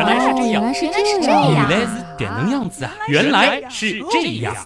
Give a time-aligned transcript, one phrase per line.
[0.00, 1.68] 原来是这样，原来是这样原样。
[1.68, 2.92] 来是点能样子啊！
[3.06, 4.56] 原来是这样。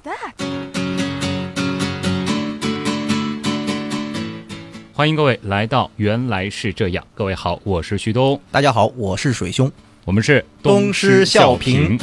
[4.92, 9.68] 欢迎各位来到《原来是这样》，各位好，我是旭东，大家好，我是水兄。
[10.04, 11.98] 我们是东施效颦。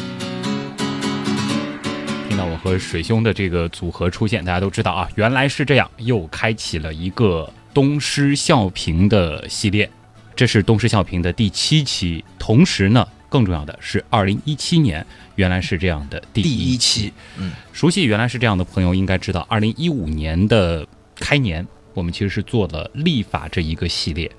[2.28, 9.90] 听到我和水兄的这个组合出现，大家都知道啊，原来是这样，又开启了一个东施效颦的系列。
[10.36, 15.04] 这是东施效颦的第七期，同时呢，更重要的是，二零一七年
[15.36, 20.86] 原来是这样的第一期，嗯，熟悉原来是这样的朋友应该知道，二零一五年的
[21.16, 24.30] 开年，我们其实是做了立法这一个系列。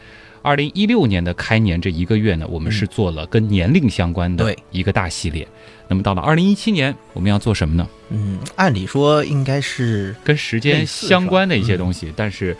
[0.42, 5.48] 二零一六年的开年这一个月呢，我们是做了跟年龄相关的一个大系列。
[5.88, 7.88] 那么到了二零一七年，我们要做什么呢？
[8.10, 12.56] 嗯，按理说应该是跟时间相关的一些东西，但是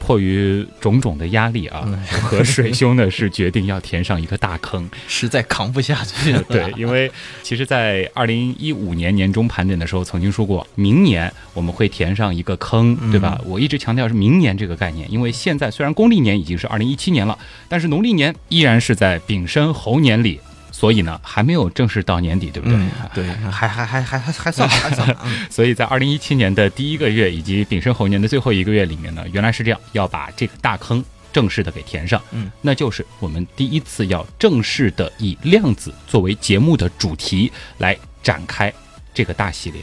[0.00, 4.90] 迫于种种的压力啊，嗯和水兄呢是决定要填上一个大坑。
[5.06, 6.42] 实在扛不下去了。
[6.48, 7.08] 对，因为
[7.42, 13.40] 其实，在二零一五年年终盘点的时候，曾经说过，明年我们会填上一个坑，对吧？
[13.44, 20.40] 我一直强调是明年这个概念，因为现在虽然公历年已经是二零一七年了，但是农历年依然是在丙申猴年里，
[20.72, 22.76] 所以呢，还没有正式到年底，对不对？
[22.78, 32.20] 嗯，对，还还还还还还算还算，嗯 所以在二零一七年的第一个月以及丙申猴年的最后一个月里面呢，原来是这样，要把这个大坑正式的给填上。
[32.32, 38.72] 嗯，那就是我们第一次要正式的以量子作为节目的主题来展开
[39.12, 39.82] 这个大系列。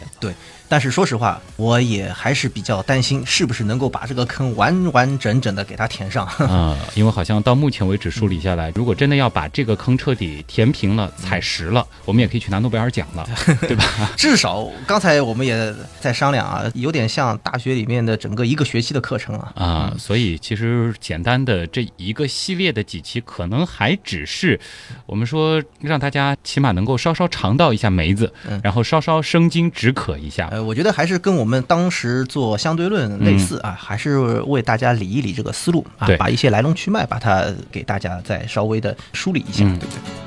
[0.69, 6.25] 但是说实话，我也还是比较担心，是不是能够把这个坑完完整整的给它填上。
[6.47, 13.27] 啊、因为好像到目前为止梳理下来，如果真的要把这个坑彻底填平了、踩实了，我们也可以去拿诺贝尔奖了，
[13.61, 14.11] 对吧？
[14.17, 19.53] 至少刚才我们也在商量啊，有点像大学里面的整个一个学期的课程啊。
[19.55, 24.59] 啊，所以其实简单的这一个系列的几期，可能还只是
[25.05, 30.49] 我们说让大家起码能够稍稍尝到一下梅子，嗯然后稍稍生津止渴一下。
[30.57, 39.77] 呃，我觉得还是跟我们当时做相对论类似啊，还是为大家理一理这个思路啊，把一些来龙去脉把它给大家再稍微的梳理一下，嗯。
[39.77, 40.26] 对不对？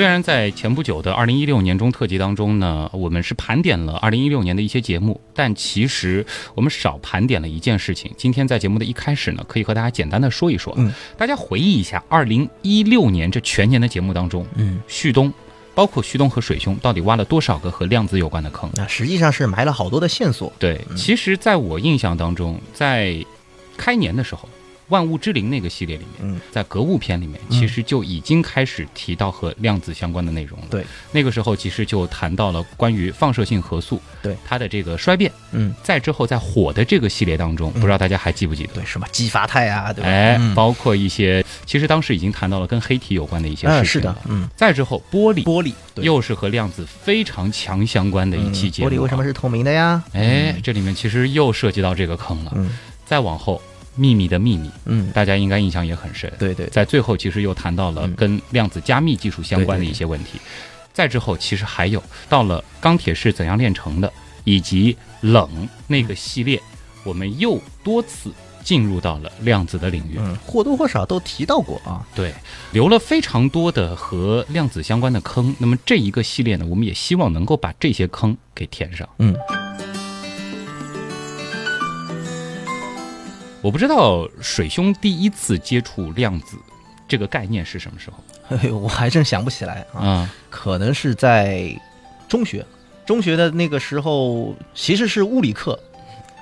[0.00, 6.24] 虽然在前不久的二零一六年中特辑当中呢，我们是盘点了二零一六年的一些节目，但其实
[6.54, 8.10] 我们少盘点了一件事情。
[8.16, 15.30] 今天在节目的一开始呢，可以和大家简单的说一说，嗯大家回忆一下二零一六年这全年的节目当中，嗯，旭东。
[15.74, 18.70] 包括旭东和水兄到底挖了多少个和量子有关的坑？
[18.72, 20.50] 那实际上是埋了好多的线索。
[20.58, 23.22] 对，其实在我印象当中，在
[23.76, 24.48] 开年的时候，
[24.90, 30.66] 《万物之灵》那个系列里面，嗯在格物篇里面，嗯其实就已经开始提到和量子相关的内容了。
[30.70, 35.32] 对，那个时候其实就谈到了关于放射性核素对它的这个衰变。
[35.52, 38.74] 嗯，再之后，在火的这个系列当中，不知道大家还记不记得？
[38.74, 40.08] 对，什么激发态啊，对吧？
[40.10, 43.80] 哎，嗯包括一些，其实当时已经谈到了跟黑体有关的一些事情了。
[43.80, 49.24] 嗯，是的，嗯，再之后，玻璃玻璃，对又是和量子非常强相关的一期节目、嗯玻璃为什么？
[49.24, 50.02] 是透明的呀？
[50.12, 52.52] 哎，这里面其实又涉及到这个坑了。
[52.56, 52.70] 嗯
[53.06, 53.60] 再往后，
[53.96, 56.32] 秘密的秘密，嗯，大家应该印象也很深。
[56.38, 60.40] 对对，在最后，其实又谈到了嗯跟量子加密技术相关的一些问题。
[60.92, 64.12] 再之后，其实还有到了钢铁是怎样炼成的，
[64.44, 66.60] 以及冷那个系列，
[67.04, 68.30] 我们又多次
[68.62, 70.16] 进入到了量子的领域。
[70.18, 72.04] 嗯，或多或少都提到过啊。
[72.14, 72.34] 对，
[72.72, 75.54] 留了非常多的和量子相关的坑。
[75.58, 79.08] 那么这一个系列呢，我们也希望能够把这些坑给填上。
[79.18, 79.34] 嗯，
[83.62, 86.56] 我不知道水兄第一次接触量子
[87.06, 88.16] 这个概念是什么时候。
[88.48, 90.30] 嘿 嘿我还真想不起来啊，啊？
[90.48, 91.78] 可能是在
[92.28, 92.64] 中学，
[93.06, 95.78] 中学的那个时候其实是物理课，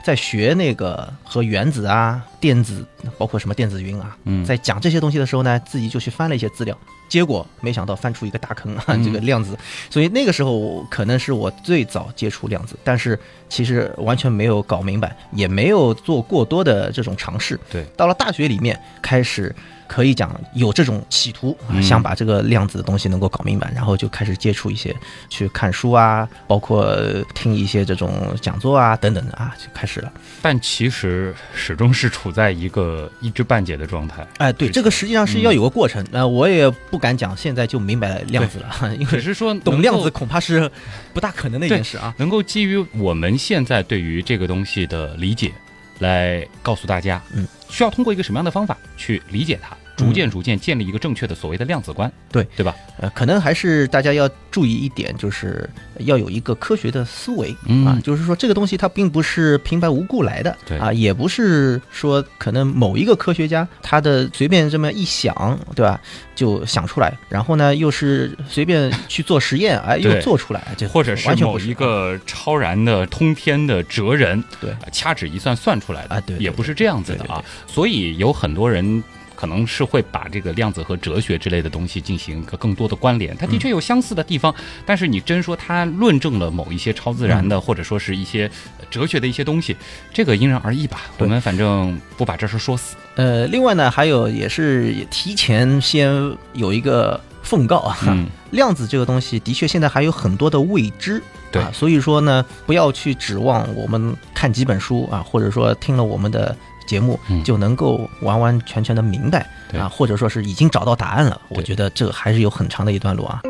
[0.05, 2.87] 在学那个和原子啊、电子，
[3.19, 4.45] 包括什么电子云啊，嗯。
[4.45, 9.59] 在讲这些东西的时候呢，自己就去翻了一些资料，结果没想到翻出一个大坑啊，嗯这个量子，
[9.89, 17.59] 所以那个时候可能是我最早接触量子，但是其实完全没有搞明白，也没有做过多的这种尝试。
[17.71, 19.55] 对，到了大学里面开始。
[19.89, 24.95] 可以讲有这种企图，想把这个量子的东西能够搞明白，然后就开始接触一些，
[25.29, 26.97] 去看书啊，包括
[27.35, 30.13] 听一些这种讲座啊等等的啊，就开始了。
[30.43, 34.27] 但其实始终是处在一个一知半解的状态。
[34.37, 36.07] 哎，对，这个实际上是要有个过程。
[36.13, 40.71] 呃，我也不敢讲现在就明白量子了， 因为只是说懂量子恐怕是
[41.15, 42.15] 不大可能的一件事啊。
[42.19, 45.53] 能够基于我们现在对于这个东西的理解，
[45.99, 49.77] 来告诉大家，嗯，需要通过一个什么样的方法去理解它。
[49.99, 52.75] 逐渐逐渐建立一个正确的所谓的量子观，对对吧？
[52.99, 55.69] 呃，可能还是大家要注意一点，就是
[55.99, 66.01] 要有一个科学的思维、嗯啊，就是说这个东西它并不是平白无故来的，对啊，也不是说可能某一个科学家他的随便这么一想，对吧，
[66.35, 77.45] 就想出来，然后呢又是随便去做实验，哎， 又做出来，这或者是某一个超然的通天的哲人，对呃掐指一算算出来的啊对对也不是这样子的啊。
[77.67, 79.03] 所以有很多人
[79.39, 84.53] 可能是会把这个量子和哲学之类的东西进行一个更多的关联，它的确有相似的地方，
[84.85, 88.51] 但是你真说它论证了某一些超自然的，或者说是一些
[88.81, 89.77] 呃哲学的一些东西，
[90.13, 91.03] 这个因人而异吧。
[91.19, 92.97] 我们反正不把这事说死。
[93.15, 106.57] 呃，另外呢，还有也是也提前先有一个奉告啊，嗯量子这个东西的确现在还有很多的未知，对啊，所以说呢，不要去指望我们看几本书啊，或者说听了我们的
[106.89, 111.41] 节目嗯就能够完完全全的明白对啊，或者说是已经找到答案了。
[111.49, 113.41] 我觉得这还是有很长的一段路啊。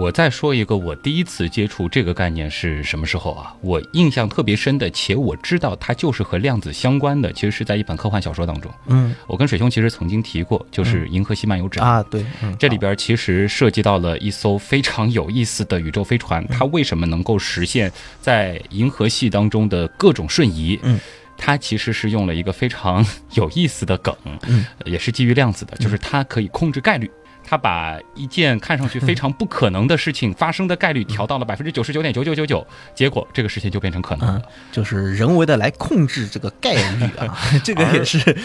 [0.00, 3.54] 我再说一个，我第一次接触这个概念是什么时候啊？
[3.60, 8.70] 我印象特别深的，且我知道它就是和量子相关的，其实是在一本科幻小说当中。
[8.86, 20.78] 嗯我跟水兄其实曾经提过，就是《银河系漫游指南》啊，对，嗯，这里边其实涉及到了一艘非常有意思的宇宙飞船，它为什么能够实现在银河系当中的各种瞬移？
[20.82, 20.98] 嗯。
[21.36, 23.04] 它其实是用了一个非常
[23.34, 24.14] 有意思的梗，
[24.46, 27.10] 嗯也是基于量子的，就是它可以控制概率。
[27.44, 34.42] 它把一件看上去非常不可能的事情发生的概率调到了百分之九十九点九九九九，结果这个事情就变成可能了。
[34.72, 38.36] 就是人为的来控制这个概率啊， 这个也是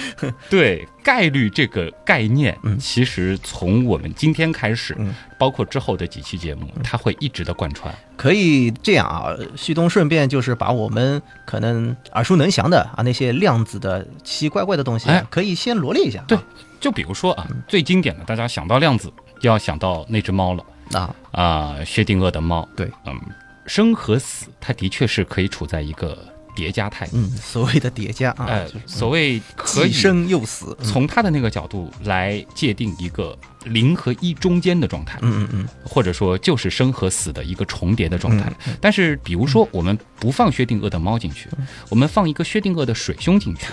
[0.49, 7.93] 对概率这个概念，嗯其实从我们今天开始，嗯包括之后的几期节目，它会一直的贯穿。
[8.17, 16.25] 可以这样啊，旭东顺便就是把我们可能耳熟能详的啊那些量子的奇奇怪怪的东西可以先罗列一下啊。
[16.27, 16.37] 对
[16.79, 19.11] 就比如说啊，最经典的，大家想到量子，
[19.41, 20.63] 就要想到那只猫了。
[20.93, 22.67] 啊，啊，薛定谔的猫。
[22.75, 23.19] 对，嗯，
[23.65, 26.17] 生和死，它的确是可以处在一个
[26.59, 27.07] 叠加态。
[27.13, 30.75] 嗯，所谓的叠加啊，呃，所谓可以生又死。
[30.79, 35.19] 嗯从他的那个角度来界定一个零和一中间的状态。
[35.21, 38.51] 嗯嗯嗯或者说就是生和死的一个重叠的状态。
[38.67, 41.47] 嗯但是，比如说我们不放薛定谔的猫进去，
[41.89, 43.67] 我们放一个薛定谔的水兄进去，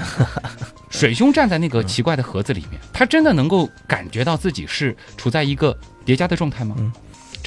[0.90, 6.76] 水兄站在那个奇怪的盒子里面，他真的能够感觉到自己是处在一个叠加的状态吗？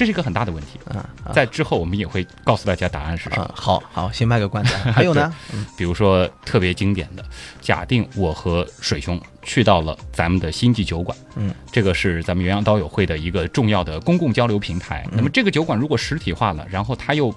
[0.00, 0.80] 这是一个很大的问题。
[0.86, 3.42] 啊啊在之后我们也会告诉大家答案是什么。
[3.42, 4.74] 啊，好好，先卖个关子。
[4.90, 5.30] 还有呢？
[5.52, 7.22] 嗯比如说特别经典的，
[7.60, 15.04] 假定我和水兄去到了咱们的星际酒馆，嗯，这个是咱们元阳刀友会的一个重要的公共交流平台。
[15.10, 17.34] 嗯那么这个酒馆如果实体化了，然后它又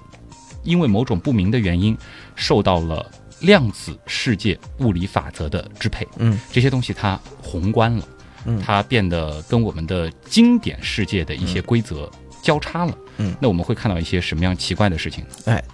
[0.62, 1.96] 因为某种不明的原因
[2.34, 8.04] 受到了量子世界物理法则的支配，嗯这些东西它宏观了，
[8.46, 12.10] 嗯它变得跟我们的经典世界的一些规则
[12.44, 12.96] 交叉了。
[13.16, 15.30] 嗯那我们会看到一些什么样奇怪的事情呢？
[15.46, 15.64] 哎，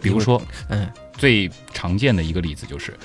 [0.00, 0.40] 比如说。
[0.68, 0.88] 嗯
[1.20, 2.96] 最常见的一个例子就是，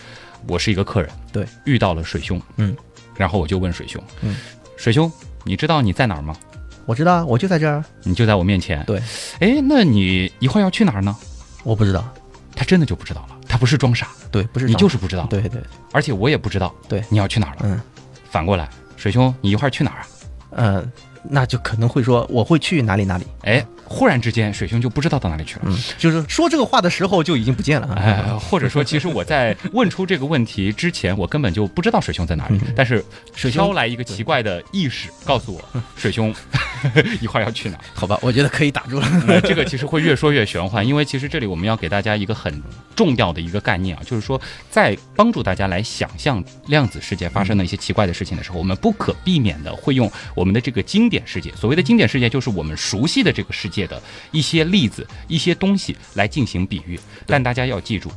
[0.47, 2.73] 我是一个客人，对，遇到了水兄，嗯，
[3.17, 4.37] 然后我就问水兄，嗯，
[4.77, 5.11] 水兄，
[5.43, 6.33] 你知道你在哪儿吗？
[6.85, 7.83] 我知道啊，我就在这儿。
[8.03, 9.01] 你就在我面前，对，
[9.41, 11.13] 哎，那你一会儿要去哪儿呢？
[11.65, 12.07] 我不知道，
[12.55, 17.61] 他真的就不知道了，他不是装傻，对，不是你就是不知道，对对，而且我也不知道，对你要去哪儿了。
[17.63, 17.81] 嗯
[18.31, 20.07] 反过来，水兄，你一会儿去哪儿啊？
[20.51, 20.91] 呃，
[21.29, 23.25] 那就可能会说我会去哪里哪里。
[23.41, 25.61] 哎，忽然之间，水兄就不知道到哪里去了。
[25.65, 27.95] 嗯，就是说这个话的时候就已经不见了啊。
[27.97, 32.57] 哎，或者说，其实我在问出这个问题之前，我根本就不知道水兄在哪里。
[32.57, 33.03] 嗯但是
[33.35, 36.33] 水兄飘来一个奇怪的意识，告诉我，水兄
[37.21, 37.83] 一会儿要去哪儿。
[37.93, 39.07] 好吧，我觉得可以打住了。
[39.27, 42.61] 呃，这个其实会越说越玄幻，因为其实这里我们要给大家一个很
[42.95, 44.39] 重要的一个概念啊，就是说，
[44.69, 56.99] 在帮助大家来想象量子世界发生的一些奇怪的事情的时候，我们不可避免的会用我们的这个经典世界，所谓的经典世界就是我们熟悉的这个世界的一些例子、一些东西来进行比喻。
[57.25, 58.11] 但大家要记住，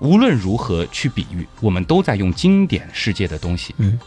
[0.00, 3.74] 无论如何去比喻，我们都在用经典世界的东西。
[3.76, 4.00] 嗯，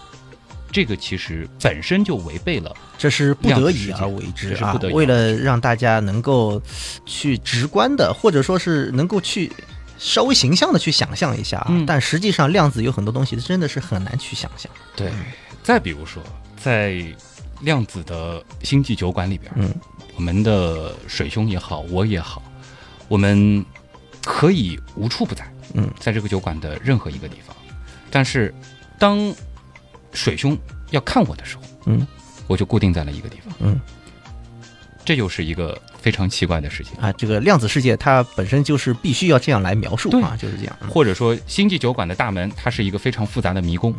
[0.72, 6.60] 这个其实本身就违背了这是不得已而为之啊为，了让大家能够
[7.06, 9.52] 去直观的，或者说是能够去
[10.00, 11.68] 稍微形象的去想象一下啊。
[11.70, 14.72] 嗯但实际上，量子有很多东西真的是很难去想象。
[14.96, 15.12] 对，
[15.62, 16.24] 再比如说，
[16.58, 17.04] 在
[17.60, 19.70] 量子的星际酒馆里边，嗯，
[20.00, 22.42] 我们的水兄也好，我也好，
[23.10, 23.66] 我们
[24.24, 27.56] 可以无处不在，嗯，在这个酒馆的任何一个地方。
[28.10, 28.54] 但是，
[29.00, 29.34] 当
[30.14, 30.58] 水兄
[30.92, 32.06] 要看我的时候，嗯，
[32.48, 33.54] 我就固定在了一个地方。
[33.60, 33.80] 嗯，
[35.04, 36.96] 这就是一个非常奇怪的事情。
[37.00, 40.78] 啊，这个量子世界它本身就是必须要这样来描述对啊，就是这样。
[40.82, 43.96] 嗯或者说，星际酒馆的大门，它是一个非常复杂的迷宫。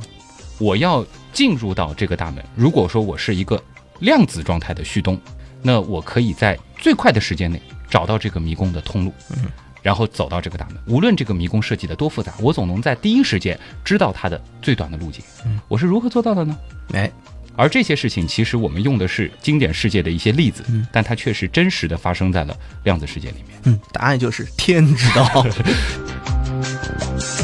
[0.58, 3.60] 我要进入到这个大门，如果说我是一个
[4.00, 5.18] 量子状态的旭东，
[5.62, 9.45] 那我可以在最快的时间内找到这个迷宫的通路，嗯，
[9.81, 10.76] 然后走到这个大门。
[10.87, 15.23] 无论这个迷宫设计的多复杂，我总能在第一时间知道它的最短的路径。
[15.45, 16.57] 嗯，我是如何做到的呢？
[16.95, 17.11] 哎，
[17.54, 23.61] 而这些事情，其实我们用的是经典世界的一些例子，嗯但它确实真实的发生在了量子世界里面。
[23.64, 25.47] 嗯，答案就是天知道。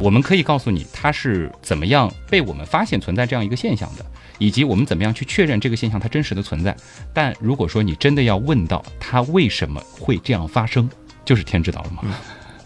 [0.00, 4.04] 我们可以告诉你它是怎么样被我们发现存在这样一个现象的，
[4.38, 6.74] 以及我们怎么样去确认这个现象它真实的存在。
[7.12, 10.88] 但如果说你真的要问到它为什么会这样发生，
[11.24, 12.02] 就是天知道了吗。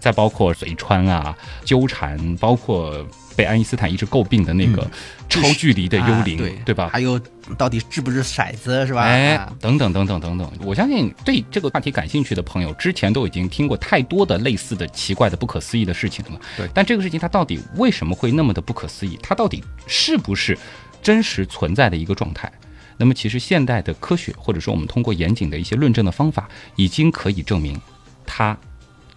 [0.05, 1.35] 再包括随穿啊、
[1.65, 3.03] 纠缠，包括
[3.35, 4.87] 被爱因斯坦一直诟病的那个
[5.31, 6.91] 超距离的幽灵，啊对吧？
[6.93, 7.19] 还有
[7.57, 9.01] 到底是不是骰子是吧？
[9.01, 16.39] 哎啊，等等等等等等，我相信对这个话题感兴趣的朋友，之前都已经听过太多的类似的奇怪的、不可思议的事情了。
[16.55, 19.19] 对但这个事情它到底为什么会那么的不可思议？
[19.23, 20.59] 它到底是不是
[21.03, 22.53] 真实存在的一个状态？
[22.99, 26.47] 那么，其实现代的科学，或者说我们通过严谨的一些论证的方法，
[26.77, 27.81] 已经可以证明
[28.27, 28.55] 它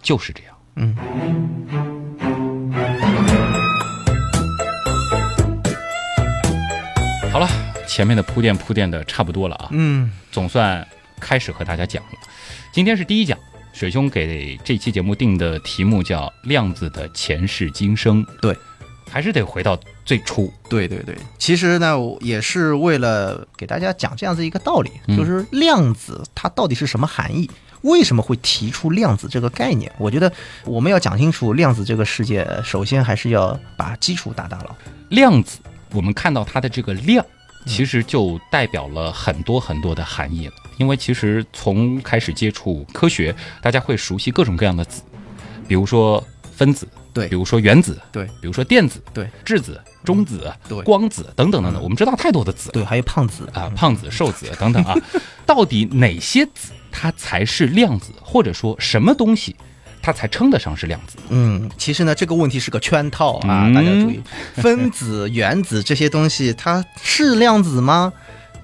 [0.02, 0.57] 就是这样。
[0.80, 0.94] 嗯，
[7.32, 7.48] 好了，
[7.88, 9.68] 前面的铺垫铺垫的差不多了啊。
[9.72, 10.86] 嗯，总算
[11.18, 12.10] 开始和大家讲了。
[12.72, 13.36] 今天是第一讲，
[13.72, 18.24] 水兄给这期节目定的题目叫《量子的前世今生》。
[18.40, 18.56] 对，
[19.10, 20.52] 还是得回到最初。
[20.68, 27.50] 对对对，其实呢，也是为了给大家讲这样子一个道理，嗯就是量子它到底是什么含义。
[27.82, 29.90] 为什么会提出量子这个概念？
[29.98, 30.32] 我觉得
[30.64, 34.74] 我们要讲清楚量子这个世界，首先还是要把基础打打牢。
[35.10, 35.58] 量子，
[35.92, 37.24] 我们看到它的这个量，
[37.66, 40.52] 其实就代表了很多很多的含义了。
[40.76, 45.02] 因为其实从开始接触科学，大家会熟悉各种各样的子，
[45.66, 46.22] 比如说
[46.54, 52.70] 分子，对比如说原子，对，比如说电子，对，质子、中子、对光子等等等等，我们知道太多的子。
[52.70, 54.94] 对，还有胖子啊，胖子、瘦子等等啊，
[55.44, 59.54] 到底哪些子它才是量子，或者说什么东西
[60.00, 61.16] 它才称得上是量子？
[61.28, 64.20] 嗯，其实呢，这个问题是个圈套啊，嗯大家注意，
[64.54, 68.12] 分子、原子这些东西，它是量子吗？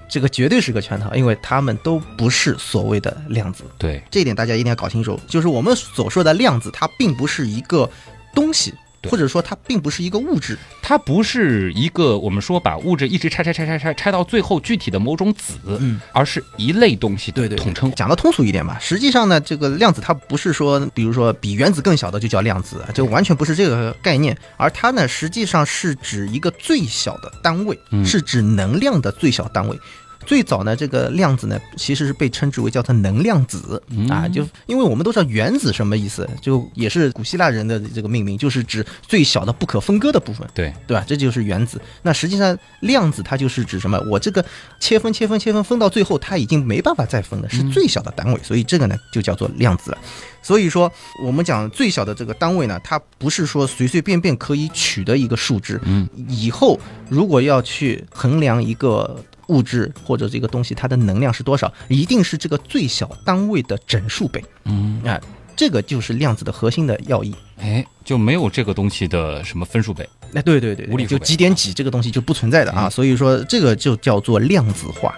[0.07, 3.63] 这个绝对是个圈套，因为它们都不是所谓的量子。
[3.77, 7.89] 对，这一点大家一定要搞清楚，就是我们所说的量子，它并不是一个
[8.33, 8.77] 东西，对
[9.09, 10.57] 或者说它并不是一个物质。
[10.81, 17.91] 它不是一个我们说把物质一直拆拆拆拆拆拆到最后具体的某种子，嗯，而是一类东西对对，统称。
[17.95, 28.05] 讲的通俗一点吧，实际上呢，这个量子它不是说，比如说比原子更小的就叫量子，就完全不是这个概念，而它呢实际上是指一个最小的单位，嗯。
[28.05, 29.77] 是指能量的最小单位。
[30.25, 40.47] 最早呢，这个量子呢，其实是被称之为叫做能量子、嗯啊，就因为我们都知道原子什么意思，就也是古希腊人的这个命名，就是指最小的不可分割的部分。
[40.53, 41.03] 对，对吧？
[41.07, 41.79] 这就是原子。
[42.01, 43.99] 那实际上量子它就是指什么？
[44.09, 44.43] 我这个
[44.79, 49.97] 切分、切分、切分，分到最后它已经没办法再分了，是最小的单位，所以这个呢就叫做量子了。
[50.41, 50.91] 所以说，
[51.23, 55.79] 我们讲最小的这个单位呢，它不是说随随便便可以取的一个数值。
[55.83, 56.79] 嗯，以后
[57.09, 65.19] 如果要去衡量一个物质或者这个东西它的能量是多少，一定是这个最小单位的整数倍嗯，啊。
[65.57, 67.33] 这个就是量子的核心的要义。
[67.57, 70.05] 哎，就没有这个东西的什么分数倍。
[70.33, 75.15] 哎，对对对无理就几点几这个东西就不存在的啊，嗯所以说这个就叫做量子化。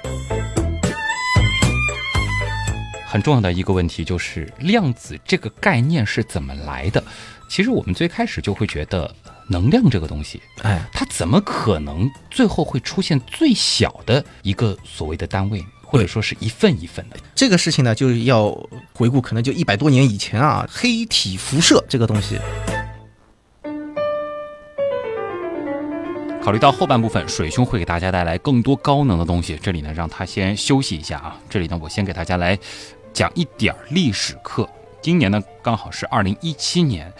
[3.07, 7.03] 很重要的一个问题就是量子这个概念是怎么来的？
[7.49, 9.11] 其实我们最开始就会觉得
[9.49, 15.65] 能量这个东西，哎，它怎么可能最后会出现最小的一个所谓的单位？
[15.89, 17.15] 或者说是一份一份的？
[17.33, 18.49] 这个事情呢，就是要
[18.93, 22.37] 回顾，可能就一百多年以前啊，黑体辐射这个东西。
[26.43, 31.37] 考虑到后半部分，水兄会给大家带来更多高能的东西，这里呢让他先休息一下啊。
[31.49, 32.59] 这里呢，我先给大家来
[33.13, 34.69] 讲一点儿历史课。
[35.01, 37.13] 今年呢刚好是二零一七年，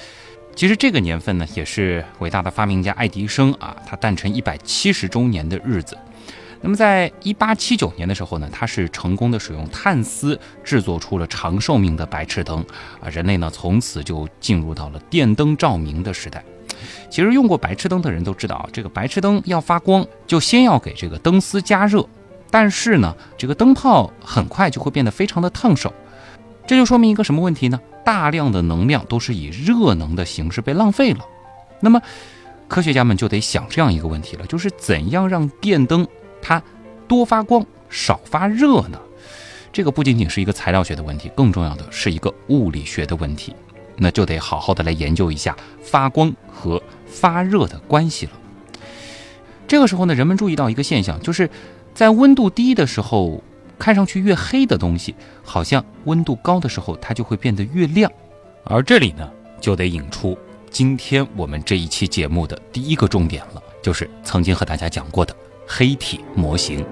[0.57, 5.95] 其实这个年份呢也是伟大的发明家爱迪生啊他诞辰一百七十周年的日子。
[6.61, 12.65] 那么在一八七九年的时候呢，他是成功的使用碳丝制作出了长寿命的白炽灯
[12.99, 16.43] 啊，人类呢从此就进入到了电灯照明的时代。
[17.07, 22.03] 其实用过白炽灯的人都知道啊，这个白炽灯要发光，就先要给这个灯丝加热，
[22.49, 25.93] 但是呢，这个灯泡很快就会变得非常的烫手，
[26.67, 27.79] 这就说明一个什么问题呢？
[28.05, 31.25] 大量的能量都是以热能的形式被浪费了。
[31.79, 32.01] 那么，
[32.67, 36.05] 科学家们就得想这样一个问题了，就是怎样让电灯
[36.41, 36.61] 它
[37.07, 38.99] 多发光少发热呢？
[39.71, 43.55] 这个不仅仅是一个材料学的问题，更重要的是一个物理学的问题。
[43.95, 48.31] 那就得好好的来研究一下发光和发热的关系了。
[49.67, 51.49] 这个时候呢，人们注意到一个现象，就是
[51.95, 53.43] 在温度低的时候，
[53.79, 58.11] 看上去越黑的东西，好像温度高的时候它就会变得越亮。
[58.63, 59.29] 而这里呢，
[59.61, 60.37] 就得引出
[60.69, 65.35] 今天我们这一期节目的第一个重点了，就是曾经和大家讲过的
[65.67, 66.85] 黑体模型。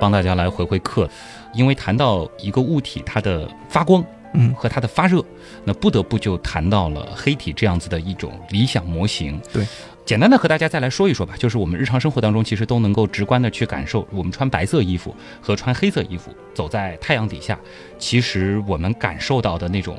[0.00, 1.06] 帮大家来回回课，
[1.52, 4.02] 因为谈到一个物体它的发光，
[4.32, 5.22] 嗯和它的发热，
[5.62, 9.38] 那不得不就谈到了黑体这样子的一种理想模型。
[9.52, 9.66] 对，
[10.10, 17.56] 简单的和大家再来说一说吧，就是我们日常生活当中其实都能够直观的去感受，我们穿白色衣服和穿黑色衣服走在太阳底下，
[17.96, 19.96] 其实我们感受到的那种。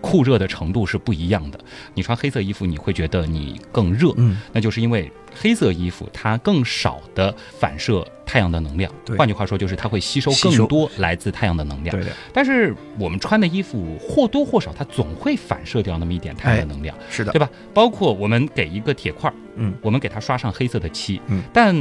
[0.00, 1.58] 酷热的程度是不一样的。
[1.94, 8.92] 你穿黑色衣服，你会觉得你更热，嗯，那就是因为黑色衣服它更少的反射太阳的能量。
[9.04, 9.16] 对。
[9.16, 11.94] 换句话说，就是它会吸收更多来自太阳的能量。
[11.94, 17.32] 对的，但是我们穿的衣服或多或少，它总会反射掉那么一点太阳的能量，是的。
[17.32, 17.48] 对，吧？
[17.74, 21.74] 包括我们给一个铁块，嗯，我们给它刷上黑色的漆，嗯，但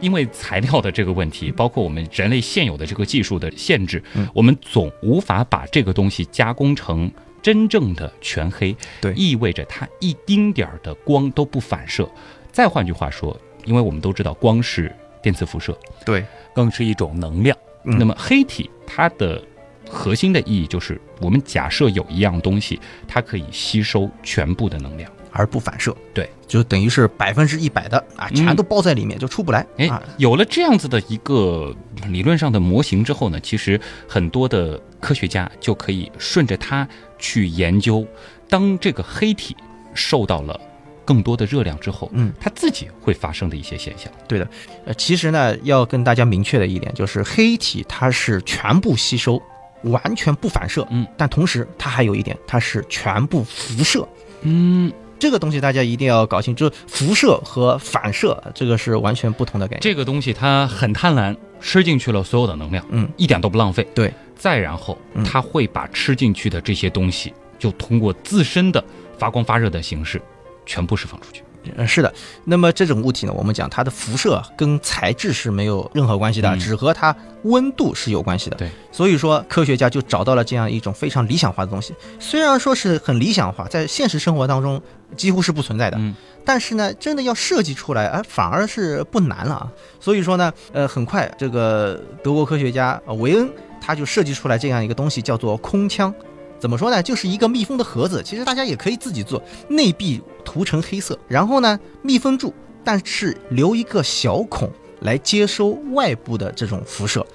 [0.00, 4.28] 因为材料的这个问题，包括我们人类现有的这个技术的限制，嗯。
[4.34, 7.10] 我们总无法把这个东西加工成
[7.44, 12.08] 真正的全黑，对意味着它一丁点儿的光都不反射。
[12.50, 16.24] 再换句话说，因为我们都知道光是电磁辐射，对，
[16.54, 17.54] 更是一种能量。
[17.84, 19.42] 嗯那么黑体它的
[19.86, 25.10] 核心的意义就是，我们假设有一样东西，它可以吸收全部的能量。
[25.36, 31.74] 而不反射，对，就等于是百分之一百的啊，嗯全都包在里面，就出不来哎啊。，有了这样子的一个
[32.06, 36.88] 理论上的模型之后呢，其实很多的科学家就可以顺着它
[37.24, 38.06] 去研究，
[38.50, 39.56] 当这个黑体
[39.94, 40.60] 受到了
[41.06, 44.12] 更多的热量之后，嗯，它自己会发生的一些现象。
[44.28, 44.46] 对的
[44.84, 49.40] 呃，其实呢，要跟大家明确的一点就是，黑体它是全部吸收，
[49.84, 54.06] 完全不反射，嗯，但同时它还有一点，它是全部辐射。
[54.42, 59.80] 嗯，这个东西大家一定要搞清楚，就是辐射和反射这个是完全不同的概念。
[59.80, 63.86] 这个东西它很贪婪，吃进去了所有的能量，嗯，一点都不浪费。
[63.94, 68.82] 对，再然后嗯它会把吃进去的这些东西，就通过自身的
[69.18, 70.20] 发光发热的形式，
[70.66, 71.42] 全部释放出去。
[71.76, 72.12] 嗯，是的。
[72.44, 78.56] 那么这种物体呢，我们讲它的辐射跟材质是没有任何关系的，嗯只和它温度是有关系的。
[78.58, 81.94] 对，所以说科学家就找到了这样一种非常理想化的东西。
[82.20, 84.78] 虽然说是很理想化，在现实生活当中
[85.16, 86.14] 几乎是不存在的，嗯
[86.46, 89.72] 但是呢，真的要设计出来，哎，反而是不难了啊。
[89.98, 93.50] 所以说呢，呃，很快这个德国科学家呃维恩
[93.80, 96.14] 他就设计出来这样一个东西，叫做空腔。
[96.58, 97.02] 怎么说呢？
[97.02, 102.52] 就是一个密封的盒子，其实大家也可以自己做，内壁涂成黑色，然后呢密封住，
[102.84, 107.26] 但是留一个小孔来接收外部的这种辐射。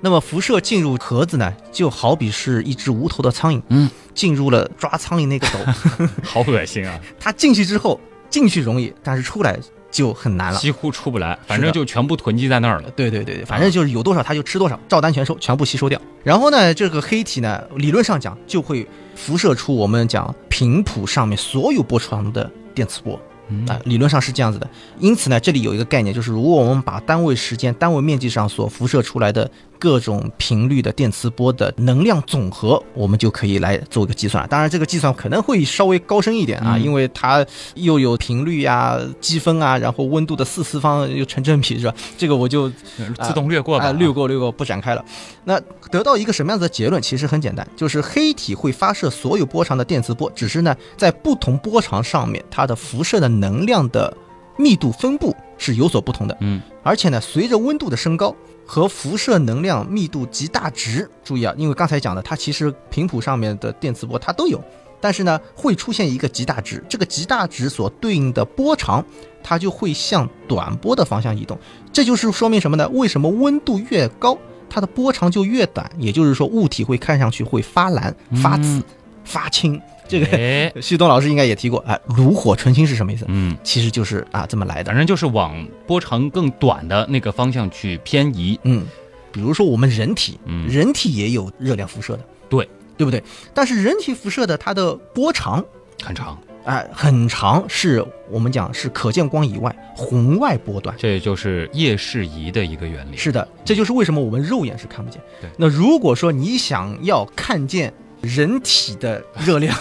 [0.00, 7.00] 那么辐射进入盒子呢，就好比是一只无头的苍蝇，嗯，进入了抓苍蝇那个斗， 好恶心啊！
[7.18, 9.58] 它进去之后，进去容易，但是出来
[9.90, 10.58] 就很难了。
[10.58, 12.90] 几乎出不来，反正就全部囤积在那儿了。
[12.90, 16.00] 对对对对，反正就是有多少它就吃多少，照单全收，全部吸收掉。
[16.22, 23.18] 然后呢，这个黑体呢，理论上讲就会辐射出我们讲频谱上面所有波长的电磁波。
[23.48, 24.68] 嗯啊，理论上是这样子的。
[24.98, 34.46] 因此呢，这里有一个概念，就是如果我们把单位时间、单位面积上所辐射出来的各种频率的电磁波的能量总和，我们就可以来做一个计算。
[34.48, 41.94] 当然，这个计算可能会稍微高深一点啊，嗯因为它又有频率呀、积分啊，然后温度的四次方又成正比，是吧？
[42.16, 45.04] 这个我就自动略过吧，啊，略过略过，不展开了。
[45.44, 45.60] 那
[45.90, 47.00] 得到一个什么样子的结论？
[47.00, 54.14] 其实很简单，就是黑体会发射所有波长的电磁波，只是呢，在不同波长上面，它的辐射的能量的
[54.58, 56.36] 密度分布是有所不同的。
[56.40, 64.62] 嗯，而且呢，随着温度的升高和辐射能量密度极大值，注意啊，因为刚才讲的，它其实频谱上面的电磁波它都有，
[65.00, 69.04] 但是呢，会出现一个极大值，这个极大值所对应的波长，
[69.42, 71.58] 它就会向短波的方向移动。
[71.92, 72.88] 这就是说明什么呢？
[72.90, 74.36] 为什么温度越高，
[74.68, 75.88] 它的波长就越短？
[75.98, 78.82] 也就是说，物体会看上去会发蓝、发紫嗯、
[79.24, 79.80] 发青。
[80.08, 83.24] 这个哎，旭东老师应该也提过啊，炉火纯青是什么意思？
[83.28, 84.96] 嗯，其实就是啊这么来的反。
[84.96, 88.58] 正就是往波长更短的那个方向去偏移。
[88.64, 88.84] 嗯，
[89.32, 93.22] 比如说我们人体，嗯人体也有热量辐射的，对对不对？
[93.52, 95.64] 但是人体辐射的它的波长
[96.02, 100.94] 很长，啊、很长，是我们讲是可见光以外红外波段。
[100.98, 103.16] 这也就是夜视仪的一个原理。
[103.16, 105.20] 是的，这就是为什么我们肉眼是看不见。
[105.40, 107.92] 对那如果说你想要看见
[108.22, 109.76] 人体的热量，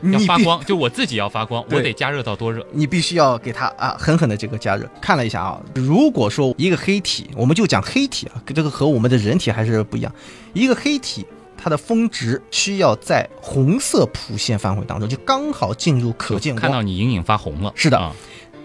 [0.00, 2.64] 你 要发光， 就我自己要发光，我得加热到多热？
[2.72, 4.88] 你必须要给它啊狠狠的这个加热。
[5.00, 10.12] 看了一下啊，如果说一个黑体，我们就讲黑体啊，这个和我们的人体还是不一样。
[10.52, 17.72] 一个黑体，它的峰值需要在红色谱线范围当中，就刚好进入可见光看到，你隐隐发红了。
[17.74, 18.14] 是的啊，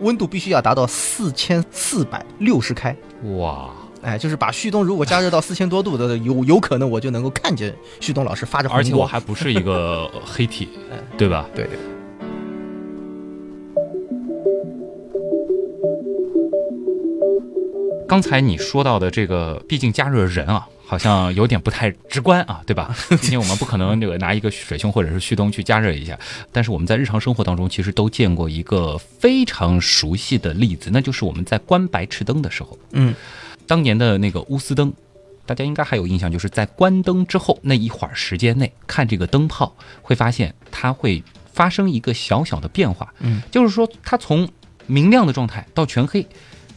[0.01, 2.95] 温度必须要达到四千四百六十开。
[3.37, 3.69] 哇，
[4.03, 8.79] 哎，就是把旭东如果加热到四千多度的，有有可能我就能够看见旭东老师发着红光。
[8.79, 10.67] 而且我还不是一个 黑体，
[11.17, 11.49] 对吧？
[11.55, 11.77] 对对，
[18.07, 22.93] 刚才你说到的这个，毕竟加热人啊，好像有点不太直观啊，对吧？
[23.09, 26.19] 毕竟我们不可能这个拿一个水兄或者是旭东去加热一下。
[26.51, 33.15] 但是我们在日常生活当中，其实都见过一个非常熟悉的例子，那就是我们在关白炽灯的时候，嗯，
[33.67, 34.93] 当年的那个钨丝灯。
[35.45, 41.21] 大家应该还有印象，就是在关灯之后那一会儿时间内看这个灯泡，会发现它会
[41.51, 44.47] 发生一个小小的变化，嗯，就是说它从
[44.87, 46.25] 明亮的状态到全黑，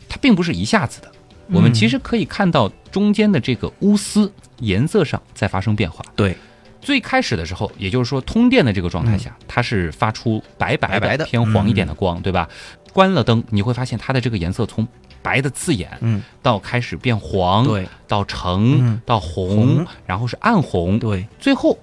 [0.08, 1.12] 它并不是一下子的。
[1.48, 6.04] 我们嗯其实可以看到中间的这个钨丝颜色上在发生变化。
[6.16, 6.36] 对，
[6.80, 12.48] 最开始的时候，也就是说通电的这个状态下，它是发出白白白白的偏黄一点的光，对吧？
[12.92, 14.88] 关了灯，你会发现它的这个颜色从
[15.26, 21.76] 白的刺眼，嗯，到开始变黄，对到橙，嗯到红，红然后是暗红，对，最后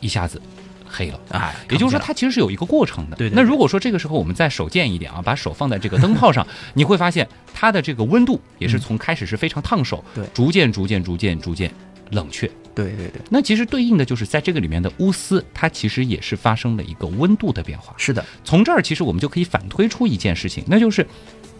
[0.00, 0.42] 一下子
[0.84, 1.20] 黑了。
[1.30, 3.14] 啊，也就是说，它其实是有一个过程的。
[3.14, 11.72] 对对对那如果说这个时候我们再手贱一点啊，把手放在这个灯泡上， 你会发现它的这个温度也是从开始是非常烫手，对逐渐逐渐逐渐逐渐
[12.10, 12.50] 冷却。
[12.74, 17.92] 对对对，那其实对应的就是在这个里面的钨丝，它其实也是发生了一个温度的变化。
[17.96, 21.06] 是的，从这儿其实我们就可以反推出一件事情，那就是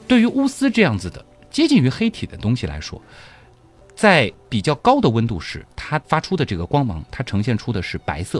[0.06, 3.00] 对于钨丝这样子的接近于黑体的东西来说，
[3.96, 8.38] 在比较高的温度时，它发出的这个光芒，它呈现出的是白色；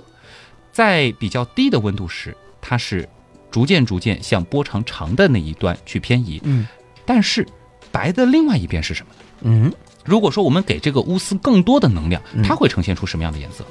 [0.73, 3.09] 在比较低的温度时，它是
[3.51, 6.41] 逐渐逐渐向波长长的那一端去偏移。
[6.45, 6.67] 嗯
[7.07, 7.47] 但是
[7.91, 9.21] 白的另外一边是什么呢？
[9.41, 9.73] 嗯，
[10.05, 13.65] 如果说我们给这个钨丝更多的能量嗯，它会呈现出什么样的颜色？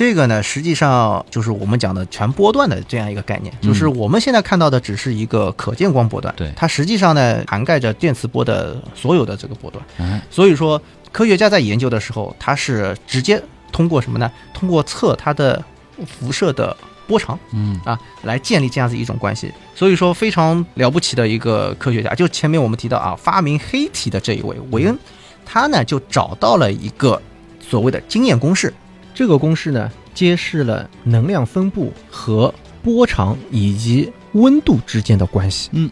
[0.00, 10.80] 这个呢，实际上就是我们讲的全波段的这样一个概念，就是我们现在看到的只是一个可见光波段，对它实际上呢涵盖着电磁波的所有的这个波段，嗯，所以说
[11.12, 14.32] 科学家在研究的时候，它是直接通过什么呢？
[14.54, 15.62] 通过测它的
[16.06, 16.74] 辐射的
[17.06, 19.52] 波长嗯啊，来建立这样子一种关系。
[19.74, 24.98] 所以说非常了不起的一个科学家，就前面我们提到啊，发明黑体的这一位韦恩，
[25.44, 27.20] 他呢就找到了一个
[27.60, 28.72] 所谓的经验公式。
[29.20, 35.68] 这个公式呢，揭示了能量分布和波长以及温度之间的关系。
[35.74, 35.90] 嗯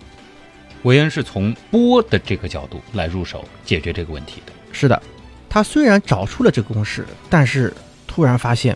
[0.85, 4.53] 韦恩是从波的这个角度来入手解决这个问题的。
[4.73, 5.03] 是的，
[5.47, 7.71] 他虽然找出了这个公式，但是
[8.07, 8.75] 突然发现，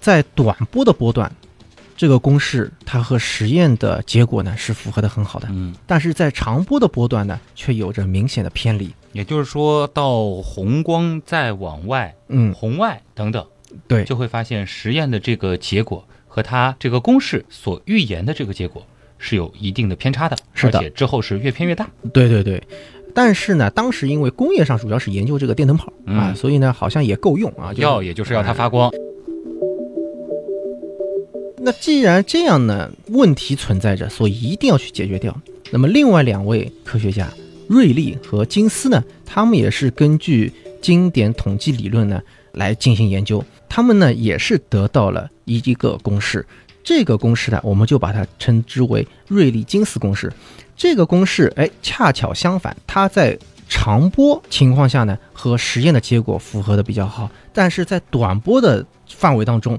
[0.00, 1.30] 在短波的波段，
[1.94, 8.94] 这个公式它和实验的结果呢是符合的很好的，嗯，但是在长波的波段呢，却有着明显的偏离。
[9.12, 13.46] 也就是说到红光再往外、嗯，红外等等，
[13.86, 18.86] 对，就会发现实验的这个结果和它这个公式所预言的这个结果
[19.18, 21.88] 是有一定的偏差的，是的而且之后是越偏越大。
[22.12, 22.62] 对对对。
[23.14, 27.70] 但是呢，当时因为工业上主要是研究这个电灯泡、嗯啊，所以呢好像也够用啊。
[27.70, 28.90] 就是要也就是要它发光，
[31.58, 35.34] 那既然这样呢，问题存在着，所以一定要去解决掉。
[35.70, 37.32] 那么另外两位科学家
[37.68, 42.20] 瑞利和金斯呢，他们也是根据经典统计理论呢
[42.52, 43.42] 来进行研究，
[43.74, 46.46] 他们呢也是得到了一一个公式。
[46.84, 50.32] 这个公式呢，我们就把它称之为瑞利金斯公式。
[50.76, 53.36] 这个公式，哎，恰巧相反，它在
[53.68, 59.76] 长波情况下呢，和实验的结果符合的比较好，但是在短波的范围当中，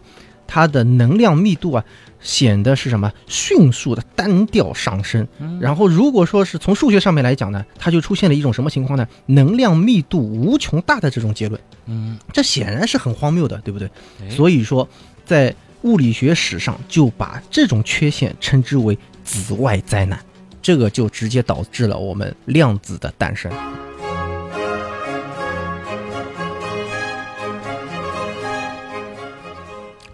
[0.48, 1.84] 它的能量密度啊，
[2.20, 5.28] 显得是什么迅速的单调上升。
[5.60, 9.08] 然后如果说是从数学上面来讲呢，它就出现了一种什么情况呢？
[9.28, 11.60] 能量密度无穷大的这种结论。
[11.86, 13.90] 嗯，这显然是很荒谬的，对不对？
[14.22, 14.88] 哎所以说，
[15.26, 15.54] 在
[15.84, 20.20] 物理学史上就把这种缺陷称之为紫外灾难，
[20.62, 23.52] 这个就直接导致了我们量子的诞生。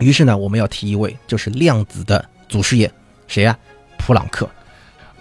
[0.01, 2.91] 于是呢，我们要提一位，就是量子的祖师爷，
[3.27, 3.57] 谁呀、
[3.97, 4.49] 普朗克。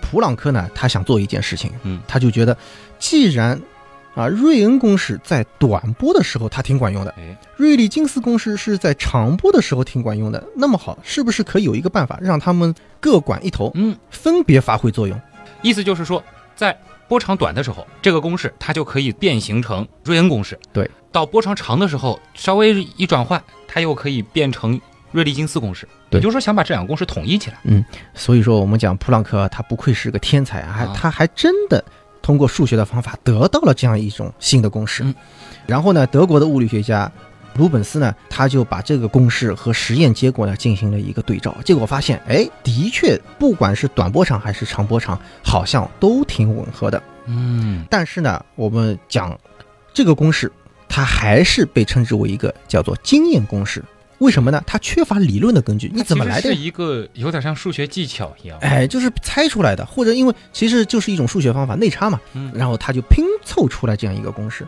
[0.01, 2.57] 普朗克呢，他想做一件事情，嗯他就觉得，
[2.99, 3.61] 既然
[4.15, 10.43] 啊，瑞恩公式在短波的时候它挺管用的，哎，瑞利金斯公式是在长波的时候挺管用的。
[10.57, 15.21] 那么好，是不是可以有一个办法，让他们各管一头，嗯，分别发挥作用？
[15.63, 16.23] 意思就是说，
[16.57, 16.77] 在
[17.11, 20.57] 波长短的时候，这个公式它就可以变形成瑞恩公式。
[20.73, 27.59] 对，到波长长的时候，稍微一转换，它又可以变成瑞利金斯公式，对也就是说想把这两个公式统一起来。
[27.65, 31.85] 嗯所以说，我们讲普朗克，他不愧是个天才啊，还啊他还真的
[32.23, 35.03] 通过数学的方法得到了这样一种新的公式。
[35.03, 35.13] 嗯
[35.67, 37.11] 然后呢，德国的物理学家
[37.55, 47.03] 鲁本斯呢，他就把这个公式和实验结果呢进行了一个对照，结果发现，哎，的确，不管是短波长还是长波长，好像都挺吻合的。
[47.27, 49.39] 嗯，但是呢，我们讲
[49.93, 50.51] 这个公式，
[50.89, 53.85] 它还是被称之为一个叫做经验公式。
[54.19, 54.63] 为什么呢？
[54.67, 56.55] 它缺乏理论的根据，你怎么来的是？
[56.55, 58.59] 一个有点像数学技巧一样。
[58.61, 64.67] 哎，就是猜出来的，或者因为其实就是一种数学方法内插嘛，嗯然后他就拼凑出来这样一个公式。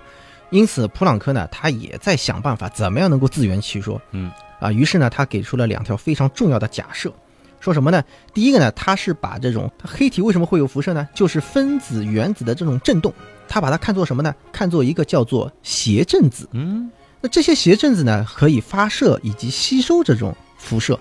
[0.53, 4.01] 因此，普朗克呢，他也在想办法怎么样能够自圆其说。
[4.13, 7.11] 嗯，啊，于是呢，他给出了两条非常重要的假设，
[7.59, 8.05] 说什么呢？
[8.35, 11.09] 第一个呢，他是把这种黑体为什么会有辐射呢？
[11.15, 13.13] 就是分子、原子的这种振动，
[13.49, 14.35] 他把它看作什么呢？
[14.53, 16.47] 看作一个叫做谐振子。
[16.53, 16.91] 嗯
[17.23, 20.99] 那这些谐振子呢，可以发射以及吸收这种辐射。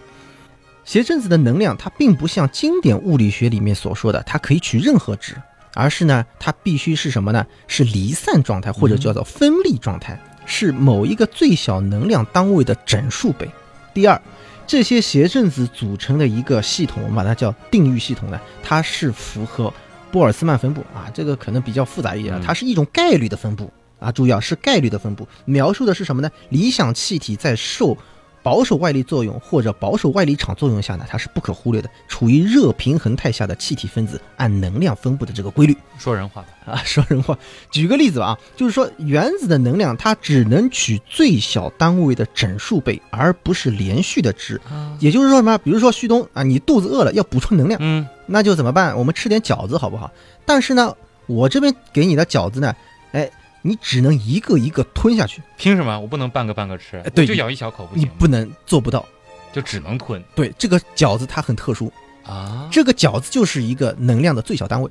[0.86, 5.36] 谐振子的能量，它并不像经典物理学里面所说的，它可以取任何值，
[5.82, 7.46] 而是呢，它必须是什么呢？
[7.68, 13.50] 是离散状态，或者叫做分立状态，是某一个最小能量单位的整数倍。
[13.94, 14.22] 第二，
[14.68, 19.74] 这些谐振子组成的一个系统，我们把它叫定域系统呢，它是符合
[20.12, 23.72] 波尔斯曼分布啊，这个可能比较复杂一点，嗯它是一种概率的分布。
[24.00, 26.32] 啊，注意啊，是概率的分布，描述的是什么呢？
[26.50, 27.96] 理想气体在受
[28.44, 36.74] 保守外力作用或者保守外力场作用下呢，它是不可忽略的，处于热平衡态下的气体分子按能量分布的这个规律说人话吧。
[36.74, 36.82] 啊。
[36.86, 37.38] 说人话，
[37.70, 44.60] 举个例子吧啊，就是说原子的能量它只能取最小单位的整数倍，而不是连续的值。
[44.70, 45.58] 啊，也就是说什么？
[45.60, 48.98] 比如说旭东啊，你肚子饿了要补充能量，嗯那就怎么办？
[48.98, 50.10] 我们吃点饺子好不好？
[50.46, 50.96] 但是呢，
[51.28, 52.74] 我这边给你的饺子呢，
[53.12, 53.30] 哎，
[53.62, 56.98] 你只能一个一个吞下去，凭什么我不能半个半个吃？
[56.98, 58.04] 哎对就咬一小口不行？
[58.04, 59.06] 你不能做不到。
[59.54, 61.92] 就只能吞对，这个饺子它很特殊，
[62.26, 62.70] 啊。
[62.72, 64.90] 这个饺子就是一个能量的最小单位。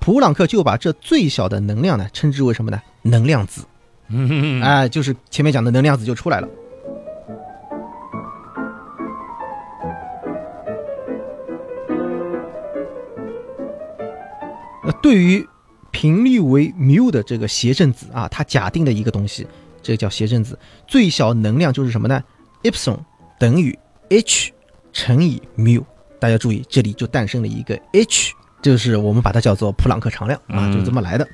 [0.00, 2.82] 普朗克就把这最小的能量呢，称之为什么呢？
[3.02, 3.62] 能量子。
[4.08, 6.48] 嗯哎，就是前面讲的能量子就出来了。
[14.84, 15.48] 那对于
[15.92, 19.46] 频率为缪的这个谐振子啊，它假定的一个东西，
[19.80, 22.20] 这个叫谐振子，最小能量就是什么呢
[22.64, 22.98] ？epsilon
[23.38, 23.78] 等于
[24.08, 24.50] h
[24.92, 25.84] 乘以缪。
[26.18, 31.28] 大家注意，这里就诞生了一个 h，就是我们把它叫做普朗克常量啊，嗯就这么来的。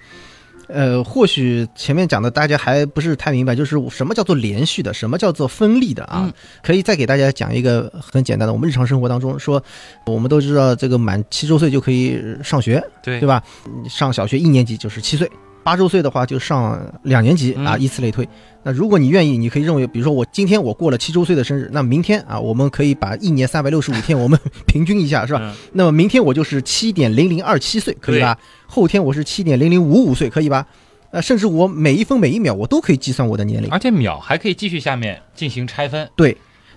[0.68, 6.22] 呃，或许前面讲的大家还不是太明白，就是什么叫做连续的，什么叫做分立的啊？
[6.24, 9.62] 嗯可以再给大家讲一个很简单的，我们日常生活当中说，
[10.07, 13.42] 我们都知道这个满七周岁就可以上学，对对吧？
[13.88, 15.31] 上小学一年级就是七岁，
[15.68, 18.26] 八周岁的话就上两年级啊，嗯以此类推。
[18.62, 25.40] 那如果你愿意，你可以认为，比如说我今天我过了七周岁的生日，那明天啊，我们可以把一年三百六十五天我们 平均一下，是吧？
[25.42, 28.38] 嗯那么明天我就是七点零零二七岁，可以吧？
[28.66, 30.66] 后天我是七点零零五五岁，可以吧？
[31.11, 33.68] 呃，甚至我每一分每一秒我都可以计算我的年龄。
[33.70, 36.09] 而且秒还可以继续下面进行拆分。
[36.16, 36.35] 对，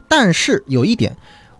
[0.10, 1.15] 但是有一点，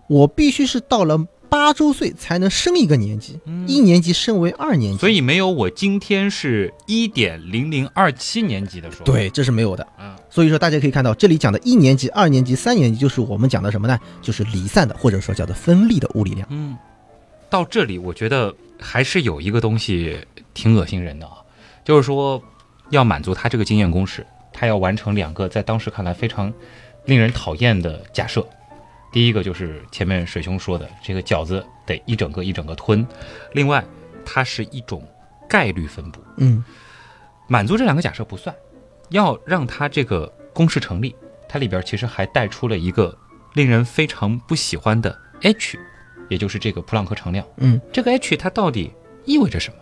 [0.06, 1.18] 我必须是到了
[1.52, 4.98] 八周岁才能升一个年级，一年级升为二年级。
[4.98, 9.04] 所以没有我今天是一点零零二七年级的说法。
[9.04, 9.86] 对，这是没有的。
[10.00, 14.00] 嗯，所以说，大家可以看到，这里讲的一年级、二年级、三年级，就是我们讲的什么呢？
[14.22, 16.48] 就是离散的，或者说叫做分立的物理量。
[16.50, 16.74] 嗯，
[17.50, 20.16] 到这里我觉得还是有一个东西
[20.54, 21.34] 挺恶心人的啊，
[21.84, 22.42] 就是说
[22.88, 26.50] 要满足他这个经验公式，他要完成两个在当时看来非常
[27.04, 28.42] 令人讨厌的假设。
[29.12, 33.04] 第一个就是前面水兄说的，这个饺子得一整个一整个吞；
[33.52, 33.84] 另外，
[34.24, 35.06] 它是一种
[35.48, 36.20] 概率分布。
[36.38, 36.64] 嗯，
[37.46, 38.54] 满足这两个假设不算，
[39.10, 41.14] 要让它这个公式成立，
[41.46, 43.16] 它里边其实还带出了一个
[43.54, 45.78] 令人非常不喜欢的 h，
[46.30, 47.46] 也就是这个普朗克常量。
[47.58, 48.90] 嗯，这个 h 它到底
[49.26, 49.76] 意味着什么？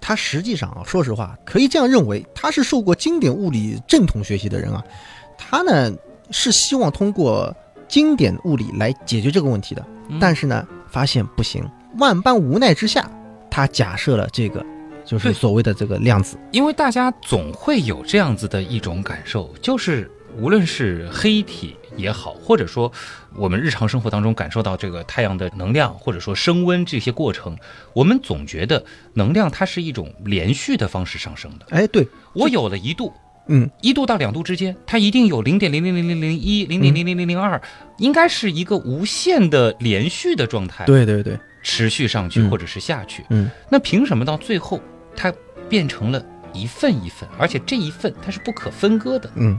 [0.00, 4.84] 他实际上啊，说实话，可以这样认为，他是受过经典物理正统学习的人啊，
[5.38, 5.90] 他呢
[6.30, 7.56] 是希望通过
[7.94, 10.18] 经典物理来解决这个问题的，嗯。
[10.20, 11.64] 但是呢，发现不行，
[12.00, 13.08] 万般无奈之下，
[13.48, 14.66] 他假设了这个，
[15.04, 16.36] 就是所谓的这个量子。
[16.50, 22.90] 因为大家总会有这样子的一种感受，就是无论是黑体也好，或者说
[23.36, 27.56] 我们日常生活当中感受到这个太阳的能量，或者说升温这些过程，
[27.92, 31.66] 我们总觉得能量它是一种连续的方式上升的。
[31.70, 33.12] 哎，对，我有了一度，
[33.48, 37.60] 嗯，一度到两度之间，它一定有零点零零零零零一、零点零零零零二，
[37.98, 42.50] 应该是一个无限的连续的状态，对对对，持续上去嗯。
[42.50, 43.24] 或者是下去。
[43.30, 44.80] 嗯，那凭什么到最后
[45.14, 45.32] 它
[45.68, 49.30] 变成了一份一份，而且这一份它是不可分割的？
[49.34, 49.58] 嗯，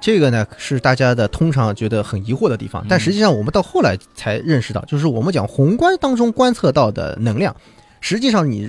[0.00, 7.56] 这个呢是大家的通常觉得很疑惑的地方，但实际上我们到后来才认识到，就是我们讲宏观当中观测到的能量，
[8.00, 8.68] 实际上你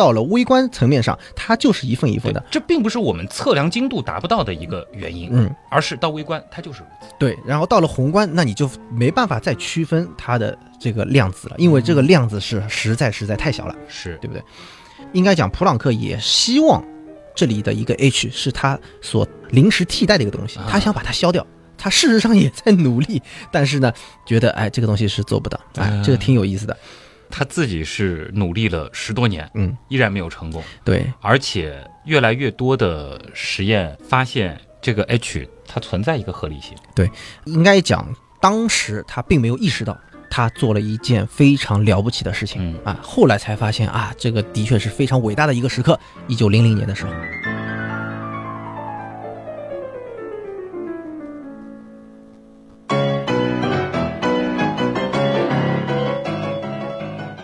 [0.00, 2.42] 到了微观层面上，它就是一份一份的。
[2.50, 7.14] 这并不是我们测量精度达不到的一个原因，嗯，而是到微观它就是如此。
[7.18, 14.42] 对，然后到了宏观，那你就没办法再区分它的这个量子了，因为这个量子是实在实在太小了，是对不对？
[15.12, 16.82] 应该讲，普朗克也希望
[17.34, 21.46] 这里的一个 h 是他所临时替代的一个东西，啊他想把它消掉。
[21.76, 23.92] 他事实上也在努力，但是呢，
[24.26, 26.76] 觉得哎，这个东西是做不到，哎啊，这个挺有意思的。
[27.30, 36.76] 他自己是努力了十多年，嗯，依然没有成功，对，而且越来越多的实验发现这个 H 它存在一个合理性。
[36.94, 37.10] 对
[37.44, 38.06] 应该讲，
[38.40, 42.72] 当时他并没有意识到，他做了一件非常了不起的事情。
[42.72, 45.98] 嗯啊，后来才发现啊，这个的确是非常伟大的一个时刻。
[46.26, 47.12] 一九零零年的时候，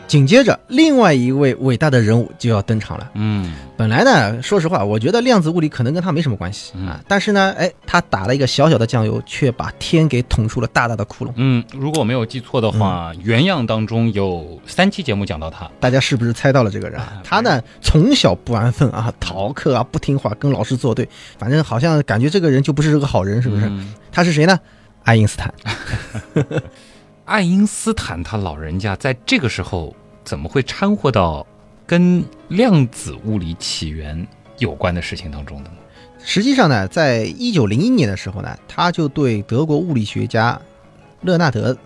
[0.07, 3.11] 紧接着，另外一位伟大的人物就要登场了。
[3.15, 11.33] 嗯本来呢，说实话，我觉得量子物理可能跟他没什么关系嗯啊，但是呢，哎，他打了一个小小的酱油，却把天给捅出了大大的窟窿。
[11.35, 15.69] 嗯，如果我没有记错的话，原样当中有三期节目讲到他。
[15.81, 17.21] 大家是不是猜到了这个人啊？
[17.25, 21.07] 他呢，从小不安分啊，逃课啊，不听话，跟老师作对，
[21.39, 23.67] 反正好像感觉这个人就不是个好人，是不是？
[23.67, 24.59] 嗯他是谁呢？
[25.03, 25.53] 爱因斯坦。
[27.27, 31.45] 爱因斯坦他老人家在这个时候怎么会掺和到
[31.85, 34.25] 跟量子物理起源
[34.59, 35.77] 有关的事情当中的呢？
[36.21, 40.61] 实际上呢，在一九零一年的时候呢，他就对德国物理学家
[41.23, 41.77] 勒纳德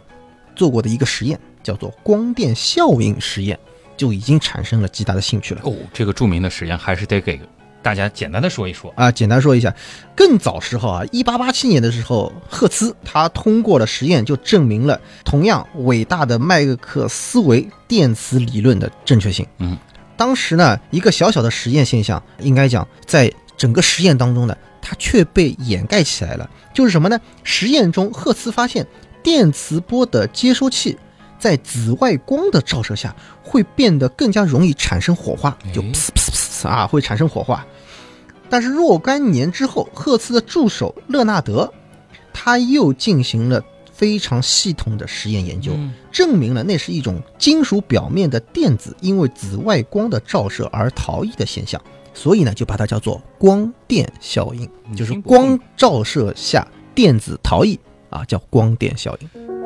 [0.54, 3.58] 做过的一个实验，叫做光电效应实验，
[3.96, 5.62] 就已经产生了极大的兴趣了。
[5.64, 7.40] 哦，这个著名的实验还是得给
[7.82, 8.92] 大家简单的说一说。
[8.96, 9.74] 啊，简单说一下，
[10.14, 19.46] 更早时候啊，一八八七年的时候，赫兹他通过了实验，就证明了同样伟大的麦克斯韦电磁理论的正确性。
[19.58, 19.76] 嗯，
[20.16, 26.48] 当时呢，一个小小的实验现象，应该讲在整个实验当中呢，它却被掩盖起来了。
[26.74, 27.18] 就是什么呢？
[27.44, 28.86] 实验中，赫兹发现
[29.22, 30.98] 电磁波的接收器。
[31.40, 37.66] 在紫外光的照射下，会变得更加容易产生火花，就诶噗噗噗噗啊，会产生火花。
[38.48, 41.72] 但是若干年之后，赫兹的助手勒纳德，
[42.32, 51.80] 他又进行了非常系统的实验研究，嗯证明了那是一种金属表面的电子因为紫外光的照射而逃逸的现象，
[52.12, 57.78] 所以呢，就把它叫做光电效应，就是光照射下电子逃逸
[58.10, 59.59] 啊，叫光电效应。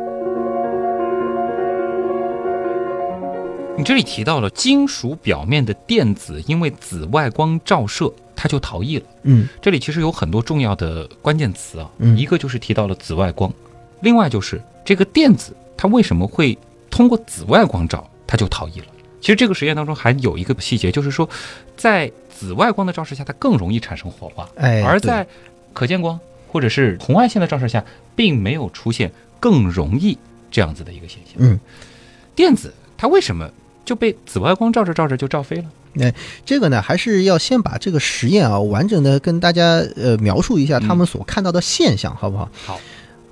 [3.76, 9.04] 你这里提到了金属表面的电子因为紫外光照射，它就逃逸了。
[9.24, 13.52] 嗯这里其实有很多重要的关键词啊，嗯一个就是提到了紫外光，
[14.00, 16.56] 另外就是这个电子它为什么会
[16.88, 18.86] 通过紫外光照，它就逃逸了。
[19.20, 21.28] 其实这个实验当中还有一个细节，就是说，
[21.76, 25.26] 在紫外光的照射下，它更容易产生火花，哎而在
[25.72, 27.84] 可见光或者是红外线的照射下，
[28.14, 29.10] 并没有出现
[29.40, 30.16] 更容易
[30.50, 31.34] 这样子的一个现象。
[31.38, 31.58] 嗯，
[32.36, 33.50] 电子它为什么
[33.84, 36.12] 就被紫外光照着照着就照飞了？
[36.44, 42.48] 这个呢，还是要先把这个实验啊，完整的跟大家呃描述一下他们所看到的现象，好不好？
[42.66, 42.80] 好，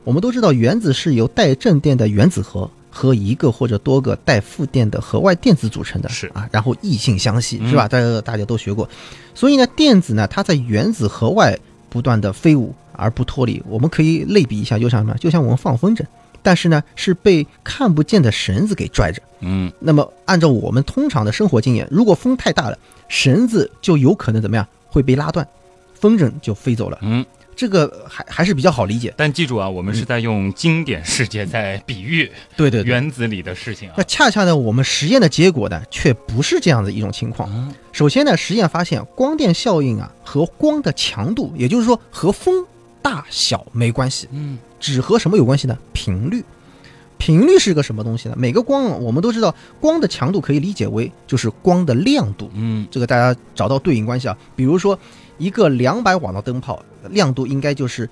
[0.05, 7.89] 我们都知道原子是由带正电的原子核和一个或者多个带负电的核外电子组成的，是啊，然后异性相吸，嗯是吧？
[7.89, 8.89] 大家大家都学过，
[9.35, 13.61] 所以呢，电子呢，它在原子核外不断的飞舞而不脱离。
[13.69, 15.17] 我们可以类比一下，就像什么？
[15.19, 16.05] 就像我们放风筝，
[16.43, 19.23] 但是呢，是被看不见的绳子给拽着。
[19.41, 22.79] 嗯，那么按照我们通常的生活经验，如果风太大了，
[23.09, 25.47] 绳子就有可能怎么样会被拉断，
[25.95, 26.99] 风筝就飞走了。
[27.03, 27.25] 嗯，
[27.57, 29.13] 这个还还是比较好理解。
[29.17, 32.89] 但记住啊，我们是在用经典世界在比喻对对对。
[32.89, 34.05] 原子里的事情啊那。
[34.05, 37.49] 恰恰呢，我们实验的结果呢，却不是这样的一种情况。
[37.53, 42.65] 嗯首先呢，实验发现光电效应啊和光的强度，也就是说和风
[43.03, 45.77] 大小没关系，嗯只和什么有关系呢？
[45.93, 46.43] 频率。
[47.19, 48.35] 频率是个什么东西呢？
[48.37, 52.51] 每个光啊我们都知道，光的强度可以理解为就是光的亮度。
[52.55, 54.37] 嗯这个大家找到对应关系啊。
[54.57, 54.99] 比如说，
[55.39, 58.09] 一个两百瓦的灯泡亮度应该就是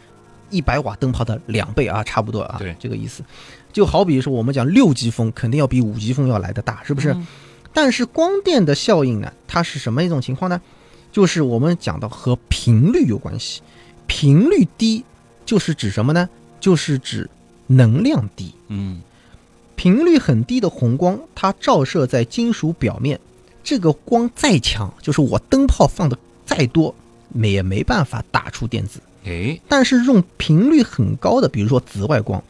[0.48, 3.24] 一百瓦灯泡的两倍啊，差不多啊，对这个意思。
[3.72, 7.12] 就好比说我们讲六级风，肯定要比五级风要来的大，是不是？
[7.12, 7.26] 嗯
[7.72, 10.60] 但是光电的效应呢，它是什么一种情况呢？
[11.12, 13.62] 就是我们讲到和频率有关系，
[14.10, 15.04] 频率低
[15.46, 16.28] 就是指什么呢？
[16.58, 17.30] 就是指
[17.68, 18.52] 能量低。
[18.66, 19.00] 嗯
[19.76, 23.20] 频率很低的红光，它照射在金属表面，
[23.62, 26.92] 这个光再强，就是我灯泡放的再多，
[27.28, 29.00] 没也没办法打出电子。
[29.24, 32.42] 哎，但是用频率很高的，比如说紫外光，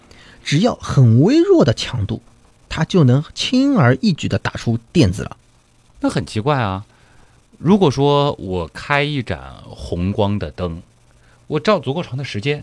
[0.43, 2.23] 只要很微弱的强度，
[2.71, 5.37] 它就能轻而易举的打出电子了。
[6.01, 6.87] 那很奇怪啊。
[7.59, 9.39] 如果说我开一盏
[9.69, 10.83] 红光的灯，
[11.51, 12.63] 我照足够长的时间，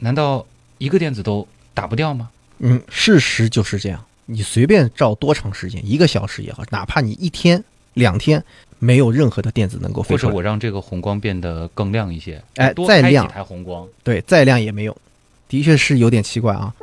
[0.00, 0.44] 难道
[0.76, 2.28] 一个电子都打不掉吗？
[2.58, 4.04] 嗯，事实就是这样。
[4.26, 7.64] 你随便照多长时间，一个小时也好，哪怕你一天、
[7.94, 8.44] 两天，
[8.78, 10.28] 没有任何的电子能够飞出来。
[10.28, 14.94] 或者我让这个红光变得更亮一些，哎再亮几台红光，对，再亮也没用，
[15.48, 16.74] 的确是有点奇怪啊。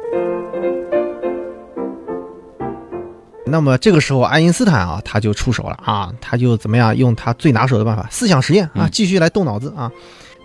[3.45, 9.91] 那么这个时候，爱因斯坦啊，他就出手了啊，他就怎么样用他最拿手的办法，思想实验啊嗯，继续来动脑子啊。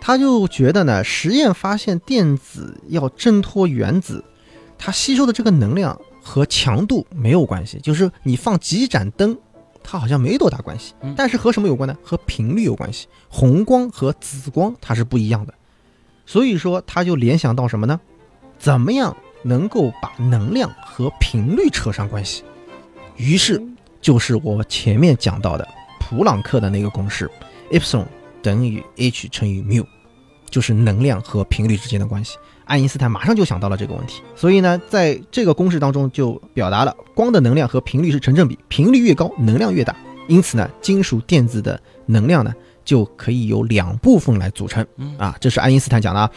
[0.00, 4.24] 他就觉得呢，实验发现电子要挣脱原子，
[4.78, 9.36] 它吸收的这个能量和强度没有关系，就是你放几盏灯，
[9.82, 11.14] 它好像没多大关系嗯。
[11.16, 11.96] 但是和什么有关呢？
[12.02, 13.06] 和频率有关系。
[13.28, 15.54] 红光和紫光它是不一样的，
[16.24, 18.00] 所以说他就联想到什么呢？
[18.58, 22.42] 怎么样能够把能量和频率扯上关系？
[23.16, 23.62] 于是
[24.00, 25.68] 就是我前面讲到的
[26.00, 27.30] 普朗克的那个公式
[27.70, 28.06] ，epsilon
[28.42, 29.84] 等于 h 乘以 mu，
[30.48, 32.36] 就是能量和频率之间的关系。
[32.64, 39.96] 爱因斯坦马上就想到了这个问题，所以呢，在这个公式当中就表达了光的能量和频率是成正比，频率越高，能量越大。
[40.28, 46.30] 因此呢，金属电子的能量呢就可以由两部分来组成嗯啊，这是爱因斯坦讲的啊。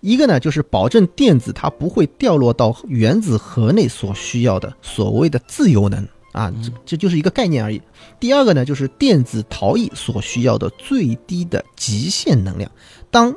[0.00, 7.80] 一个呢，就是保证电子它不会掉落到原子核内所需要的所谓的自由能啊，这这就是一个概念而已。
[8.18, 12.68] 第二个呢，就是电子逃逸所需要的最低的极限能量。
[13.08, 13.32] 当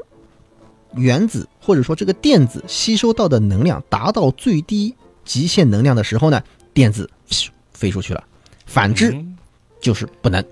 [0.95, 6.41] 原子或者说这个电子吸收到的能量达到最低极限能量的时候呢，
[6.73, 8.23] 电子咻飞出去了。
[8.65, 9.37] 反之嗯
[9.79, 10.43] 就是不能。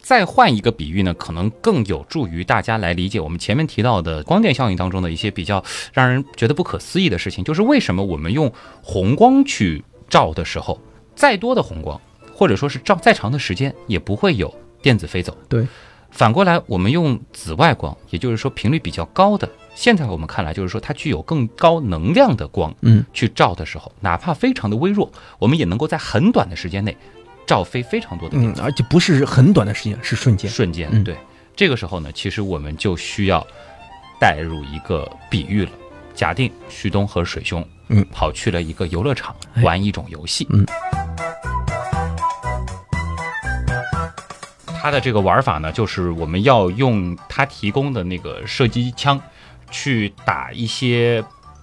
[0.00, 10.80] 再换一个比喻呢，可能更有助于大家来理解我们前面提到的光电效应当中的一些比较让人觉得不可思议的事情，就是为什么我们用红光去照的时候，
[11.14, 12.00] 再多的红光，
[12.34, 14.52] 或者说是照再长的时间，也不会有
[14.82, 15.36] 电子飞走。
[15.48, 15.66] 对，
[16.10, 26.96] 反过来，我们用紫外光，也就是说频率比较高的，现在我们看来就是说它具有更高能量的光嗯，去照的时候，哪怕非常的微弱，我们也能够在很短的时间内
[27.46, 30.50] 照飞非常多的电嗯，而且不是很短的时间，是瞬间。
[30.50, 31.16] 瞬间，嗯对，
[31.56, 33.44] 这个时候呢，其实我们就需要
[34.20, 35.70] 带入一个比喻了。
[36.14, 38.04] 假定旭东和水兄，嗯。
[38.12, 39.62] 跑去了一个游乐场哎。
[39.62, 40.64] 玩一种游戏，嗯，
[44.80, 49.20] 他的这个玩法呢，就是我们要用他提供的那个射击枪
[49.70, 51.22] 去打一些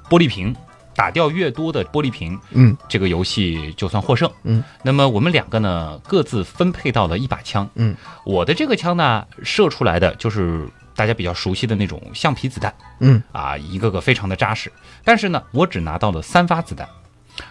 [0.10, 0.56] 玻璃瓶，
[0.96, 2.76] 打掉越多的玻璃瓶，嗯。
[2.90, 4.30] 这个游戏就算获胜。
[4.44, 7.70] 嗯，那么我们两个呢，各自分配到了一把枪。
[7.76, 7.96] 嗯，
[8.26, 14.72] 我的这个枪呢，射出来的就是大家比较熟悉的那种橡皮子弹嗯啊，一个个非常的扎实。
[15.04, 16.88] 但是呢，我只拿到了三发子弹，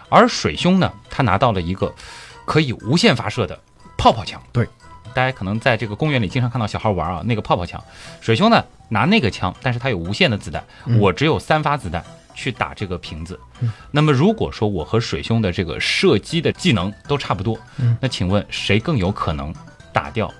[0.09, 1.93] 而水兄呢，他拿到了一个
[2.45, 3.59] 可以无限发射的
[3.97, 4.41] 泡泡枪。
[4.51, 4.67] 对。
[5.13, 7.83] 大家可能在这个公园里经常看到小孩玩啊，那个泡泡枪。
[8.21, 12.01] 水兄呢拿那个枪，但是他有无限的子弹，嗯我只有三发子弹
[12.33, 13.37] 去打这个瓶子。
[13.91, 19.53] 那么如果说我和水兄的这个射击的技能都差不多，嗯那请问谁更有可能
[19.91, 20.33] 打掉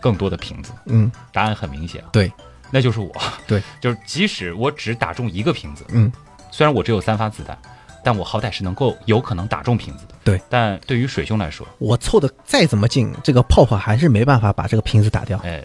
[0.00, 0.72] 更多的瓶子？
[0.86, 2.32] 嗯答案很明显啊，对，
[2.70, 3.12] 那就是我。
[3.46, 6.10] 对， 就是即使我只打中一个瓶子，嗯，
[6.50, 7.56] 虽然我只有三发子弹，
[8.02, 10.14] 但我好歹是能够有可能打中瓶子的。
[10.24, 15.38] 对，但对于水兄来说，我凑的再怎么近，这个泡泡还是没办法把这个瓶子打掉。
[15.44, 15.62] 哎。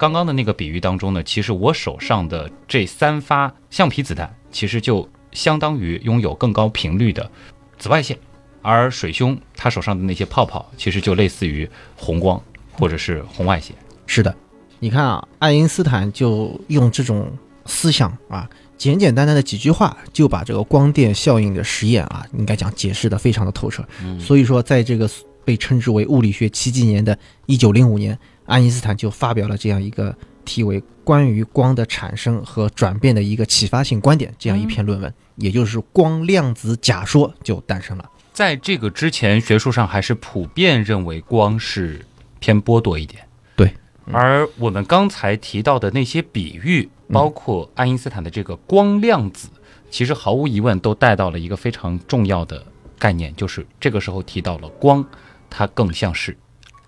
[0.00, 7.28] 刚刚的那个比喻当中呢，其实我手上的这三发橡皮子弹，其实就相当于拥有更高频率的
[7.78, 8.16] 紫外线，
[8.68, 11.66] 而水兄他手上的那些泡泡，其实就类似于
[11.96, 12.38] 红光
[12.70, 13.74] 或者是红外线。
[14.04, 14.34] 是的，
[14.78, 17.32] 你看啊，爱因斯坦就用这种
[17.64, 18.46] 思想啊，
[18.76, 23.82] 简简单单的几句话就把这个光电效应的实验啊，应该讲解释的非常的透彻。
[24.02, 25.08] 嗯所以说，在这个
[25.46, 30.14] 被称之为物理学奇迹年的一九零五年，爱因斯坦就发表了这样一个
[30.44, 38.04] 题为《关于光的产生和转变的一个启发性观点》这样一篇论文，也就是光量子假说就诞生了。
[38.38, 42.06] 在这个之前，学术上还是普遍认为光是
[42.38, 43.26] 偏波多一点。
[43.56, 43.66] 对，
[44.06, 49.48] 嗯而我们刚才提到的那些比喻，包括爱因斯坦的这个光量子，
[49.90, 52.64] 其实毫无疑问都带到了一个非常重要的
[52.96, 55.04] 概念，就是这个时候提到了光，
[55.50, 56.38] 它更像是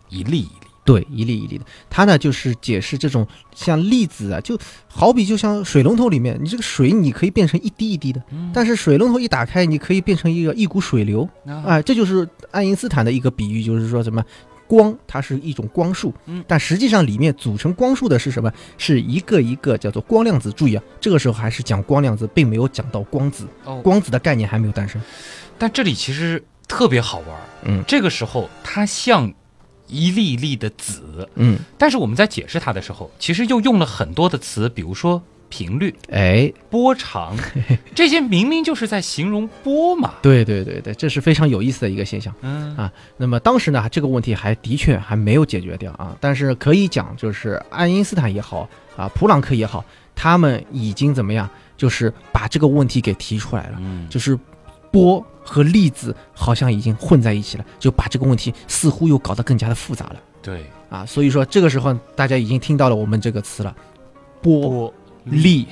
[0.09, 0.70] 一粒一粒。
[0.85, 1.65] 对，一粒一粒的。
[1.89, 4.59] 它呢就是解释这种像粒子啊，就
[4.89, 8.23] 好比就像水龙头里面，你这个水你可以变成一滴一滴的，
[8.53, 11.29] 但是水龙头一打开，你可以变成一个一股水流。
[11.47, 14.25] 啊哎、这就是爱因斯坦的一个比喻，就是说什么
[14.67, 18.51] 光，它是一种光束，嗯但实际上里面组成光束的是什么？
[18.79, 20.51] 是一个一个叫做光量子。
[20.53, 25.01] 注意啊，这个时候还是讲光量子，并没有讲到光子，哦，光子的概念还没有诞生。
[25.59, 27.43] 但这里其实特别好玩儿。
[27.65, 29.31] 嗯这个时候它像
[29.91, 37.37] 一粒粒的子，嗯，但是我们在解释它的时候，其实又用了很多的词，比如说频率、哎，波长，
[37.95, 40.15] 这些明明就是在形容波嘛。
[40.23, 42.33] 对对对对，这是非常有意思的一个现象。
[42.43, 42.77] 嗯。
[42.77, 49.85] 啊那么当时呢，这个问题还的确还没有解决掉啊，但是可以讲，就是爱因斯坦也好啊，普朗克也好，
[50.15, 54.39] 他们已经怎么样，就是把这个问题给提出来了，嗯，就是
[54.91, 61.05] 波和粒子好像已经混在一起了，就把这个问题似乎又搞得更加的复杂了对，啊。
[61.07, 63.75] 所以说这个时候大家已经听到了我们这个词了，
[64.43, 65.67] 波波粒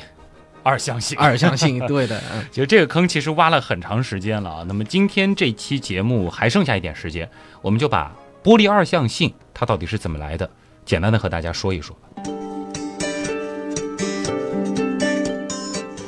[0.63, 1.19] 二象性。
[1.19, 4.65] 二象性，对的， 嗯其实这个坑其实挖了很长时间了啊。
[4.67, 7.29] 那么今天这期节目还剩下一点时间，
[7.63, 10.49] 我们就把波粒二象性它到底是怎么来的，
[10.85, 11.97] 简单的和大家说一说。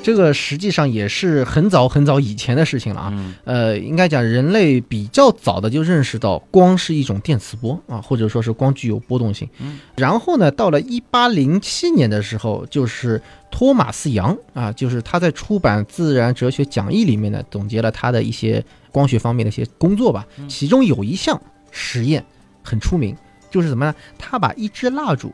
[0.03, 3.09] 这个实际上也是很早很早以前的事情了啊。
[3.13, 9.49] 嗯呃，应该讲人类比较早的就认识到光是一种电磁波啊，或者说是光具有波动性。
[9.59, 13.21] 嗯，然后呢，到了一八零七年的时候，就是
[13.51, 20.27] 托马斯杨啊，就是他在出版《自然哲学讲义》里面呢，总结了他的一些光学方面的一些工作吧。
[20.39, 21.41] 嗯其中有一项
[21.71, 22.25] 实验
[22.63, 23.15] 很出名，
[23.51, 23.95] 就是什么呢？
[24.19, 25.33] 他把一支蜡烛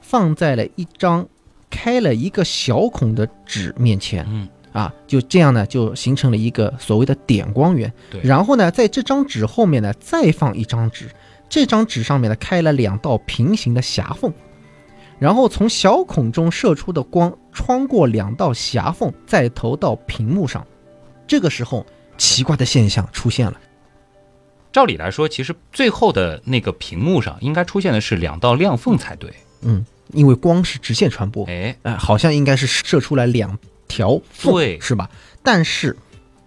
[0.00, 1.26] 放在了一张
[1.76, 4.24] 开了一个小孔的纸面前。
[4.30, 7.92] 嗯，啊，就这样呢，就形成了一个所谓的点光源。
[8.10, 11.10] 对然后呢，在这张纸后面呢，再放一张纸，
[11.50, 14.32] 这张纸上面呢开了两道平行的狭缝，
[15.18, 20.66] 然后从小孔中射出的光穿过两道狭缝，再投到屏幕上。
[21.26, 21.84] 这个时候，
[22.16, 23.60] 奇怪的现象出现了。
[24.72, 29.30] 照理来说，其实最后的那个屏幕上应该出现的是两道亮缝才对。
[29.62, 35.10] 嗯，因为光是直线传播，哎，哎、好像应该是射出来两条缝，是吧？
[35.42, 35.96] 但是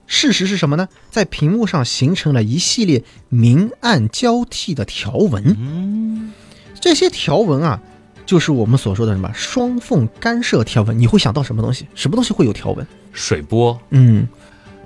[0.07, 0.87] 事实是什么呢？
[1.11, 6.31] 在屏幕上形成了一系列明暗交替的条纹，嗯，
[6.79, 7.79] 这些条纹啊，
[8.25, 10.97] 就是我们所说的什么双缝干涉条纹。
[10.97, 11.85] 你会想到什么东西？
[11.95, 12.85] 什么东西会有条纹？
[13.13, 14.27] 水波，嗯，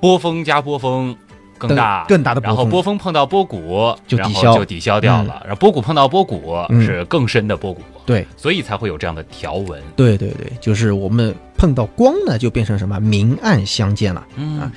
[0.01, 1.15] 波峰加波峰
[1.58, 9.82] 更大，更大的然后波峰碰到波谷就抵消就抵消掉了，然后波谷碰到波谷嗯是更深的波谷，对所以才会有这样的条纹。
[9.95, 14.26] 对对对，就是我们碰到光呢，就变成什么明暗相间了。
[14.36, 14.72] 嗯，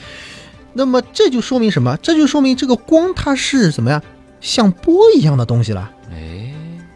[0.72, 1.96] 那么这就说明什么？
[2.02, 4.00] 这就说明这个光它是怎么样，
[4.40, 5.90] 像波一样的东西了。
[6.12, 6.52] 哎，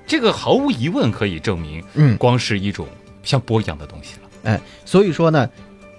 [0.06, 2.86] 这个毫无疑问可以证明嗯，光是一种
[3.22, 4.28] 像波一样的东西了。
[4.42, 5.48] 哎所以说呢，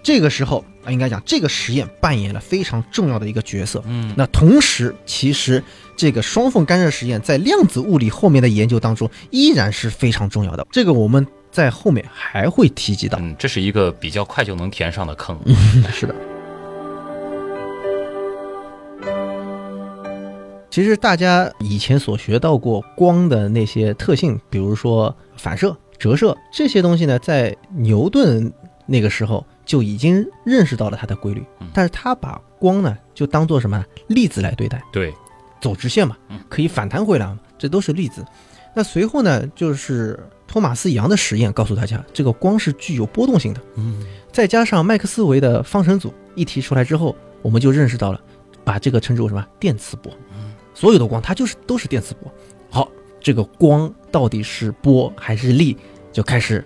[0.02, 3.84] 这个时候啊，应该讲这个实验扮演了非常重要的一个角色。
[3.88, 5.64] 嗯，那同时，其实
[5.96, 10.66] 这个双缝干涉实验在量子物理后面的研究当中依然是非常重要的。
[10.72, 13.18] 这个我们在后面还会提及到。
[13.22, 15.40] 嗯，这是一个比较快就能填上的坑。
[15.94, 16.16] 是的。
[20.70, 28.50] 其实大家以前所学到过光的那些特性，比如说反射、折射这些东西呢，在牛顿
[28.86, 31.42] 那个时候就已经认识到了它的规律。
[31.62, 35.14] 嗯，但是他把光呢就当做什么粒子来对待，对，
[35.62, 38.22] 走直线嘛嗯，可以反弹回来嘛，这都是粒子。
[38.76, 43.62] 那随后呢，就是托马斯杨的实验告诉大家，这个光是具有波动性的。
[43.76, 48.20] 嗯，再加上麦克斯韦的方程组一提出来之后，我们就认识到了，
[48.66, 49.48] 把这个称之为什么？
[49.58, 50.12] 电磁波。
[50.74, 52.30] 所有的光它就是都是电磁波。
[52.70, 52.92] 好，
[53.22, 55.78] 这个光到底是波还是粒，
[56.12, 56.62] 就开始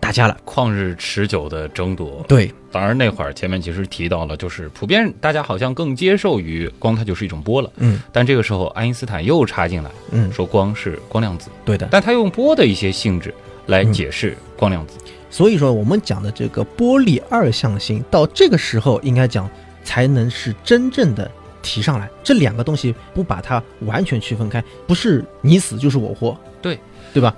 [0.00, 0.36] 打架了。
[0.44, 2.24] 旷日持久的争夺。
[2.28, 7.70] 对，当然那会儿前面其实提到了，就是普遍大家好像更接受于光它就是一种波了。
[7.76, 11.88] 嗯但这个时候爱因斯坦又插进来，嗯，说光是光量子，对的。
[11.90, 13.34] 但他用波的一些性质
[13.66, 14.96] 来解释光量子。
[15.30, 19.48] 所以说，我们讲的这个波粒二象性，到这个时候应该讲
[19.84, 21.30] 才能是真正的
[21.60, 22.08] 提上来。
[22.24, 26.78] 这两个东西不把它完全区分开，不是你死就是我活，对
[27.12, 27.36] 对吧？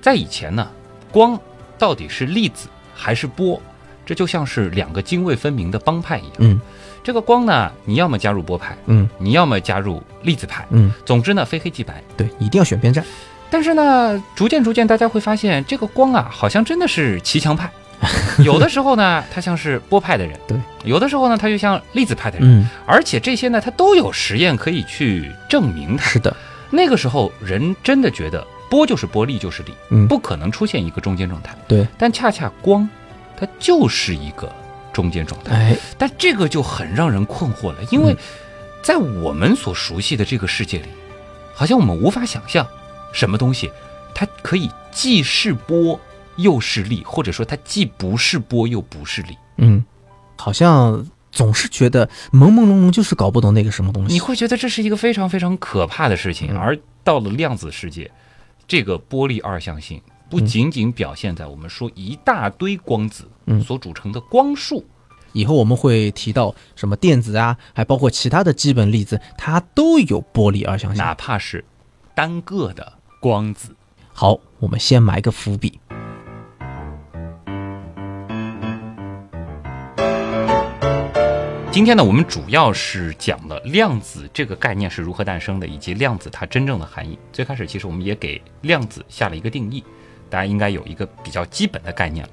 [0.00, 0.70] 在以前呢，
[1.10, 1.36] 光
[1.82, 3.60] 到底是粒子还是波，
[4.06, 6.32] 这就像是两个泾渭分明的帮派一样。
[6.38, 6.60] 嗯
[7.02, 12.00] 这个光呢，你要么加入波派，嗯你要么加入粒子派，嗯，总之呢，非黑即白。
[12.16, 13.04] 对，一定要选边站。
[13.50, 17.68] 但是呢，逐渐逐渐，大家会发现这个光啊，好像真的是骑墙派。
[18.44, 22.60] 有的时候呢，他像是波派的人；对，有的时候呢，他又像粒子派的人。
[22.60, 26.08] 嗯，而且这些呢，他都有实验可以去证明它。
[26.08, 26.36] 是的，
[26.70, 31.54] 那个时候，人真的觉得波就是波，力就是力，嗯，不可能出现一个中间状态。
[31.68, 32.88] 对，但恰恰光，
[33.36, 34.50] 它就是一个
[34.94, 35.54] 中间状态。
[35.54, 38.16] 哎，但这个就很让人困惑了，因为嗯
[38.82, 40.88] 在我们所熟悉的这个世界里，
[41.54, 42.66] 好好像我们无法想象
[43.12, 43.70] 什么东西
[44.12, 46.00] 它可以既是波
[46.34, 49.38] 又是力，或者说它既不是波又不是力。
[49.58, 49.84] 嗯，
[50.36, 54.12] 好像总是觉得朦朦胧胧，就是搞不懂那个什么东西。
[54.12, 58.10] 你会觉得这是一个非常非常可怕的事情，嗯而到了量子世界，
[58.66, 60.00] 这个波粒二象性
[60.30, 64.84] 不仅仅表现在我们说一大堆光子嗯所组成的光束，
[65.32, 71.04] 以后我们会提到什么电子啊，还包括其他的基本粒子，它都有波粒二象性。
[71.04, 71.64] 哪怕是
[72.14, 73.74] 单个的光子。
[74.12, 75.78] 好，我们先埋个伏笔。
[81.72, 87.18] 今天呢，我们主要是讲了量子这个概念是如何诞生的，以及量子它真正的含义。
[87.32, 89.82] 最开始其实我们也给量子下了一个定义，
[90.28, 92.32] 大家应该有一个比较基本的概念了。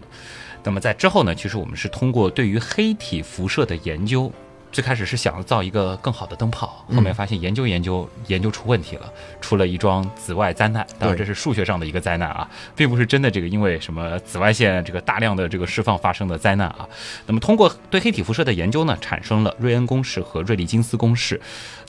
[0.62, 4.30] 那么在之后呢，其实我们是通过对于黑体辐射的研究，
[4.72, 9.12] 最开始是想造一个更好的灯泡，后面发现研究研究研究出问题了，
[9.42, 10.86] 出了一桩紫外灾难。
[10.98, 16.88] 当然这是数学上的一个灾难啊，并不是真的这个因为什么紫外线这个大量的这个释放发生的灾难啊。
[17.26, 21.40] 那么通过对黑体辐射的研究呢，产生了瑞恩公式和瑞利金斯公式。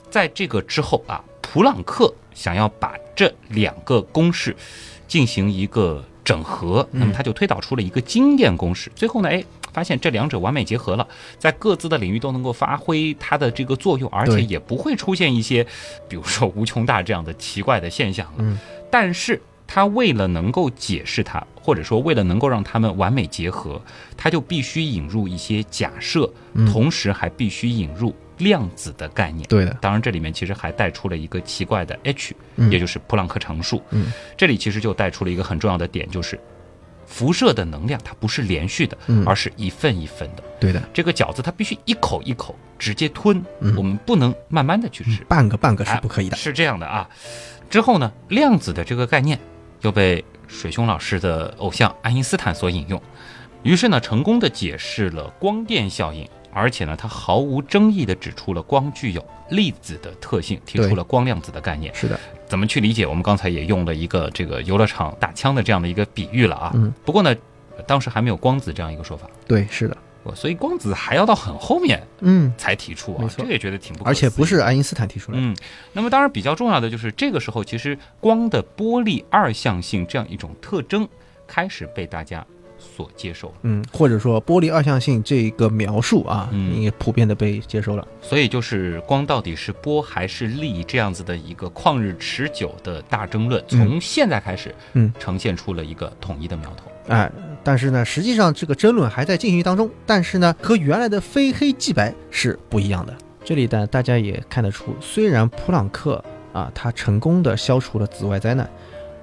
[0.09, 4.55] 在这个之后啊，普朗克想要把这两个公式
[5.07, 8.91] 进行一个整合，那么他就推导出了一个经验公式。
[8.93, 9.41] 最后呢，哎，
[9.73, 11.07] 发现这两者完美结合了，
[11.37, 15.65] 在各自的领域都能够发挥它的这个作用，而且也不会出现一些，
[16.07, 18.33] 比如说无穷大这样的奇怪的现象了。
[18.39, 18.57] 嗯
[18.89, 23.81] 但是他为了能够解释它，或者说为了能够让它们完美结合，
[24.17, 29.47] 他就必须引入一些假设，嗯同时还必须引入量子的概念。
[29.47, 33.81] 对的，当然，这里面其实还带出了一个奇怪的 h，、嗯也就是普朗克常数。
[33.91, 36.37] 嗯，这里其实就带出了一个很重要的点，就是
[37.11, 40.43] 辐射的能量它不是连续的，嗯而是一份一份的。
[40.59, 45.23] 对的，这个饺子它必须一口一口直接吞，嗯我们不能慢慢的去吃。
[45.25, 46.37] 半个半个是哎不可以的。
[46.37, 47.07] 是这样的啊。
[47.69, 49.37] 之后呢，量子的这个概念
[49.81, 53.01] 又被水兄老师的偶像爱因斯坦所引用，
[53.63, 61.93] 于是呢，成功的解释了光电效应，而且呢，他毫无争议地指出了光具有粒子的特性，提出了光量子的概念。
[61.93, 63.05] 是的，怎么去理解？
[63.05, 66.71] 我们刚才也用了一个这个游乐场打枪的这样的一个比喻了啊。
[66.75, 67.35] 嗯不过呢，
[67.87, 69.97] 当时还没有光子这样一个说法，对，是的，
[70.35, 75.43] 所以光子还要到很后面嗯，才提出啊这个也觉得挺不可而且不是爱因斯坦提出来的。
[75.43, 75.55] 嗯，
[75.93, 81.07] 那么当然比较重要的就是这个时候，其实光的波粒二象性这样一种特征
[81.47, 82.45] 开始被大家
[82.95, 83.53] 所接受了。
[83.63, 88.07] 嗯，或者说玻璃二象性这个描述啊，嗯也普遍的被接受了。
[88.21, 96.85] 所以就是光到底是波还是粒这样子的一个旷日持久的大争论，从现在开始，嗯，呈现出了一个统一的苗头。
[97.07, 97.29] 哎，
[97.63, 99.89] 但是呢，实际上这个争论还在进行当中。
[100.05, 103.13] 但是呢，和原来的非黑即白是不一样的。
[103.43, 106.23] 这里呢，大家也看得出，虽然普朗克
[106.53, 108.69] 啊，他成功的消除了紫外灾难，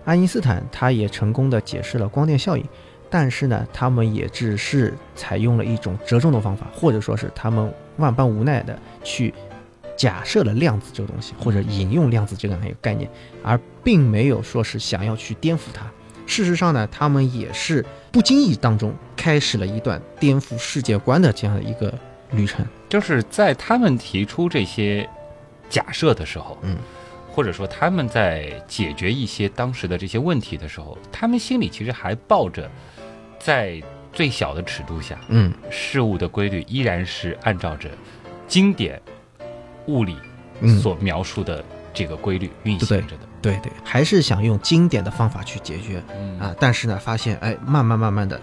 [0.05, 2.65] 爱因斯坦他也成功的解释了光电效应，
[3.11, 9.33] 但是呢，他们也只是采用了一种折中的方法，或者说是他们万般无奈的去
[9.97, 13.11] 假设了量子这个东西，或者引用量子这样一个概念，
[13.43, 15.87] 而并没有说是想要去颠覆它。
[16.27, 21.93] 事实上呢，他们也是不经意当中开始了一段颠覆世界观的这样的一个
[22.33, 22.65] 旅程。
[22.89, 25.09] 就是在他们提出这些
[25.71, 26.77] 假设的时候，嗯，
[27.39, 32.69] 或者说他们在解决一些当时的这些问题的时候，他们心里其实还抱着
[33.39, 33.81] 在
[34.13, 37.89] 最小的尺度下，嗯，事物的规律依然是按照着
[38.49, 39.01] 经典
[39.87, 40.17] 物理
[40.63, 41.65] 嗯所描述的
[41.95, 43.29] 这个规律运行着的。
[43.41, 46.53] 对对，还是想用经典的方法去解决嗯啊。
[46.59, 48.41] 但是呢，发现哎，慢慢慢慢的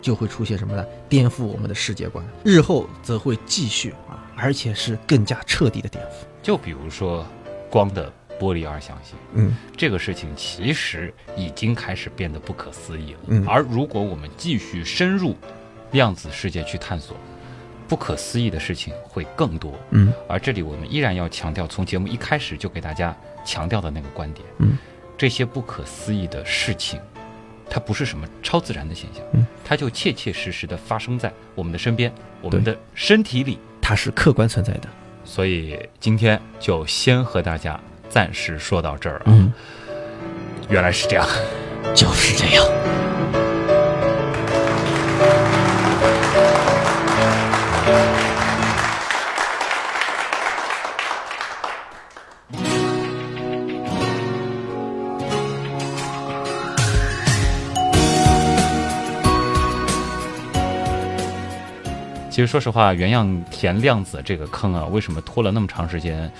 [0.00, 0.82] 就会出现什么呢？
[1.06, 6.24] 颠覆我们的世界观，日后则会继续啊，而且是更加彻底的颠覆。
[6.42, 7.26] 就比如说
[7.68, 13.20] 光的波粒二象性，嗯这个事情其实已经开始变得不可思议了。
[13.28, 15.36] 嗯而如果我们继续深入
[15.92, 17.16] 量子世界去探索，
[17.88, 19.72] 不可思议的事情会更多。
[19.90, 24.76] 嗯而这里我们依然要强调，从节目一开始就给大家强调的那个观点，嗯，
[25.16, 27.00] 这些不可思议的事情，
[27.68, 33.58] 它不是什么超自然的现象，嗯，它就切切实实的发生在我们的身边，我们的身体里。
[33.84, 34.88] 它是客观存在的。
[35.24, 37.78] 所以今天就先和大家
[38.12, 39.22] 暂时说到这儿啊。
[39.24, 39.50] 嗯，
[40.68, 41.26] 原来是这样。
[41.94, 42.62] 就是这样。
[62.30, 66.30] 其实说实话，原样填量子这个坑啊，为什么拖了那么长时间，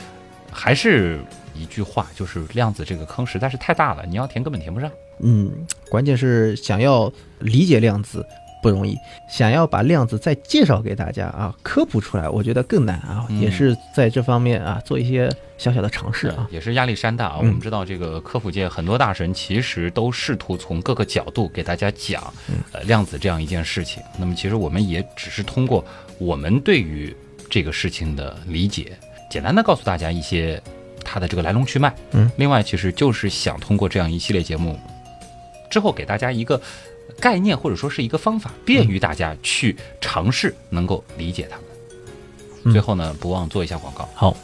[0.50, 1.20] 还是
[1.55, 4.90] 一句话，就是量子这个坑实在是太大了，你要填根本填不上。
[5.20, 5.53] 嗯，
[5.88, 8.24] 关键是想要理解量子
[8.62, 8.96] 不容易，
[9.28, 16.48] 想要把量子再介绍给大家啊，科普出来，我觉得更难啊，嗯也是在这方面啊做一些小小的尝试啊。
[16.50, 17.36] 也是压力山大啊。
[17.38, 24.03] 我嗯们知道这个科普界很多大神其实都试图从各个角度给大家讲嗯呃量子这样一件事情。
[24.18, 25.84] 那么其实我们也只是通过
[26.18, 27.14] 我们对于
[27.50, 28.96] 这个事情的理解，
[29.30, 30.61] 简单的告诉大家一些
[31.03, 31.94] 它的这个来龙去脉。
[32.12, 34.78] 嗯，另外其实就是想通过这样一系列节目
[35.70, 36.61] 之后给大家一个。
[37.20, 41.64] 概念或者说是一个方法，便于大家去尝试能够理解它们。
[42.64, 44.09] 嗯最后呢，不忘做一下广告。
[44.14, 44.34] 好，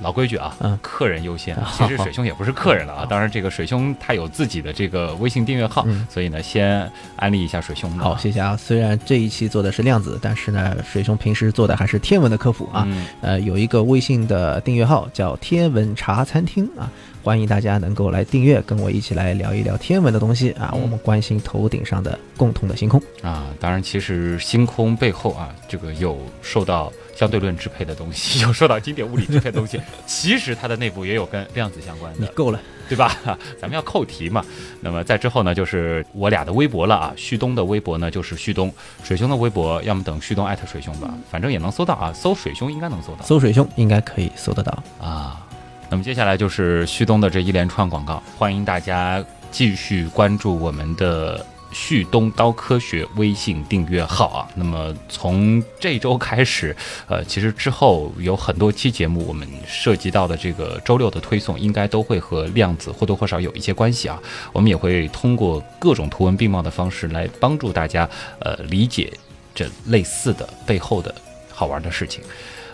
[0.00, 1.56] 老规矩啊，嗯客人优先。
[1.56, 7.90] 好其实水兄也不是客人了啊，当然这个水兄他有自己的这个微信订阅号，嗯所以呢，先安利一下水兄。
[7.98, 8.56] 好，谢谢啊。
[8.56, 12.84] 虽然这一期做的是量子，但是呢，水兄平时做的还是天文的科普啊。
[12.86, 16.90] 嗯，呃，有一个微信的订阅号叫“天文茶餐厅”啊，
[17.22, 20.70] 欢迎大家能够来订阅，跟我一起来聊一聊天文的东西啊。
[20.74, 23.02] 嗯我们关心头顶上的共同的星空。
[23.22, 32.20] 啊，当然其实星空背后啊，这个有受到相对论支配的东西， 又说到经典物理支配的东西， 其实它的内部也有跟量子相关的。
[32.20, 33.16] 你够了，对吧？
[33.60, 34.44] 咱们要扣题嘛。
[34.80, 37.12] 那么在之后呢，就是我俩的微博了啊。
[37.16, 44.82] 旭东的微博呢就是旭东，水兄的微博要么等旭东艾特水兄吧，反正也能搜到啊，搜水兄应该能搜到搜水兄应该可以搜得到。
[45.00, 45.44] 啊。
[45.90, 51.44] 那么接下来就是旭东的这一连串广告，欢迎大家继续关注我们的。
[51.70, 56.74] 旭东刀科学微信订阅号啊，那么从这周开始，
[57.06, 64.20] 呃，其实之后有很多期节目，我们涉及到的这个周六的推送，应该都会和量子或多或少有一些关系啊。
[64.52, 68.08] 我们也会通过各种图文并茂的方式来帮助大家，
[68.40, 69.12] 呃，理解
[69.54, 71.14] 这类似的背后的
[71.50, 72.22] 好玩的事情。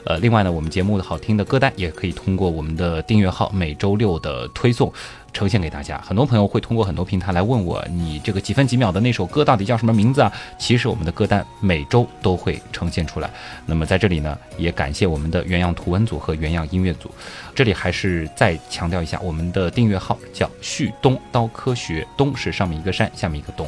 [0.05, 4.93] 呃，另外呢，我们节目的好听的歌单也可以通过我们的订阅号每周六的推送
[5.33, 5.99] 呈现给大家。
[6.07, 10.31] 很多朋友会通过很多平台来问我，你这个几分几秒的那首歌到底叫什么名字啊？
[10.59, 13.31] 其实我们的歌单每周都会呈现出来。
[13.65, 17.11] 那么在这里呢，也感谢我们的原样图文组和原样音乐组。
[17.55, 23.67] 这里还是再强调一下，我们的订阅号叫旭东刀科学，东是上面一个山，下面一个东。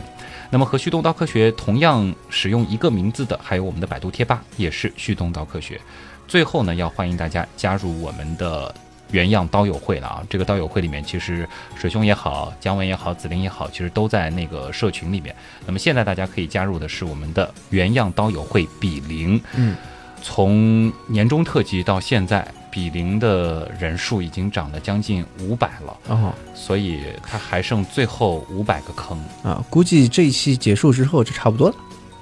[0.50, 5.80] 那么和旭东刀科学同样使用一个名字的，还有我们的百度贴吧，也是旭东刀科学。
[6.28, 8.74] 最后呢，要欢迎大家加入我们的
[9.12, 10.22] 原样刀友会了啊！
[10.28, 15.34] 这个刀友会里面，其实水兄也好，姜文也好，紫菱也好，其实都在那个社群里面。
[15.64, 19.76] 那么现在大家可以加入的是我们的原样刀友会比邻，嗯，
[20.20, 29.16] 从年终特辑到现在，比邻的人数已经涨了将近五百了，哦所以它还剩最后五百个坑。
[29.44, 31.74] 啊，估计这一期结束之后就差不多了。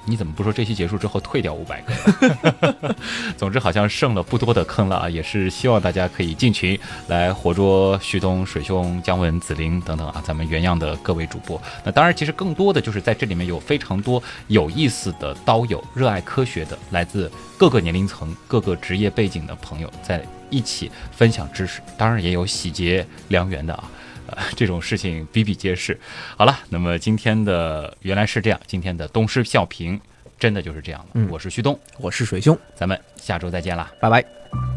[0.05, 2.95] 你怎么不说这期结束之后退掉五百个？
[3.35, 11.61] 总之好像剩了不多的坑了啊，也是希望大家可以进群来活捉旭东、水兄、姜文、紫菱等等啊，咱们原样的各位主播。
[11.83, 21.81] 那当然，其实更多的就是在这里面有非常多有意思的刀友、热爱科学的，来自各个年龄层、各个职业背景的朋友在一起分享知识。
[21.97, 23.89] 当然也有喜结良缘的啊。
[24.27, 25.97] 呃， 这种事情比比皆是。
[26.37, 29.99] 好了，那么今天的原来是这样，今天的东施效颦
[30.39, 31.07] 真的就是这样了。
[31.13, 33.91] 嗯我是旭东，我是水兄，咱们下周再见啦。
[33.99, 34.74] 拜拜。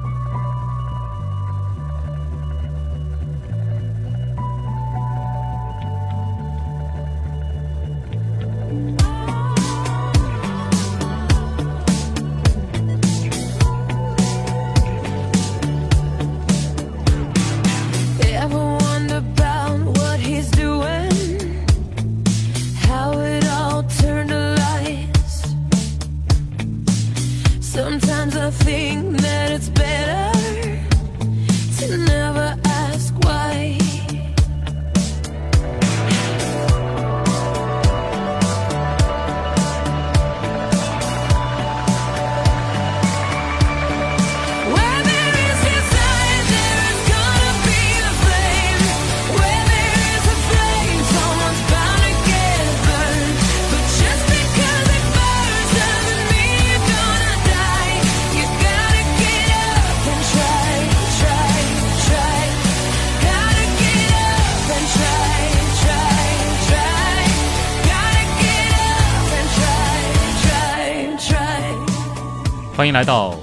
[72.98, 73.36] 来到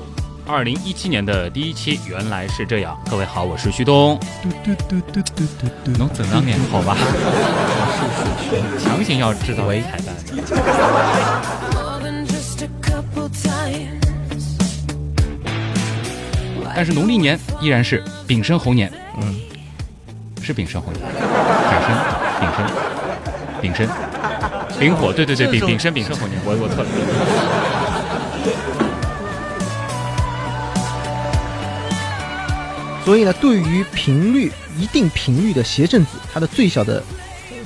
[0.46, 3.00] 二零一七年的第一期，原来是这样。
[3.10, 4.20] 各位好，我是旭东。
[5.98, 6.60] 能怎样念？
[6.70, 6.98] 好吧，
[8.78, 10.14] 强行要制造彩蛋。
[11.72, 14.58] More than just a couple times.
[16.60, 18.92] Why 但是农历年依然是丙申猴年，
[19.22, 19.36] 嗯，
[20.44, 21.02] 是丙申猴年，
[21.72, 21.96] 丙申、
[22.42, 22.68] 丙申、
[23.62, 23.88] 丙申、
[24.78, 26.90] 丙火，对对对，丙丙申丙申猴年，我我错了。
[33.06, 37.02] 所以呢，对于频率一定频率的谐振子，它的最小的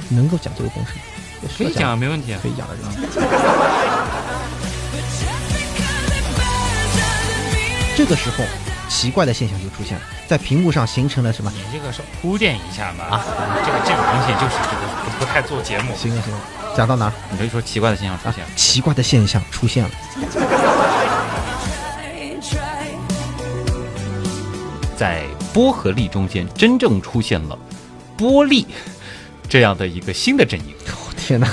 [0.10, 1.00] 能够讲这个公式吗，
[1.58, 2.40] 可以讲，没问题啊。
[2.44, 2.76] 可以讲的
[7.96, 8.44] 这个时候，
[8.90, 11.50] 奇怪的现象就出现了，在屏幕上形成了什么？
[11.56, 13.06] 你这个是铺垫一下嘛？
[13.06, 13.24] 啊，
[13.66, 15.96] 这个这个东西就是这个不不太做节目。
[15.96, 16.40] 行了行了，
[16.76, 17.14] 讲到哪儿？
[17.32, 19.90] 你可以说奇怪的现象出啊现了。，奇怪的现象出现了。
[25.00, 25.24] 在
[25.54, 27.58] 波和力中间，真正出现了
[28.18, 28.68] 波利
[29.48, 31.48] 这样的一个新的阵营，哦天哪，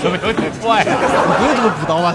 [0.00, 0.96] 怎么有点怪啊？
[1.36, 2.14] 不用这么补刀吧？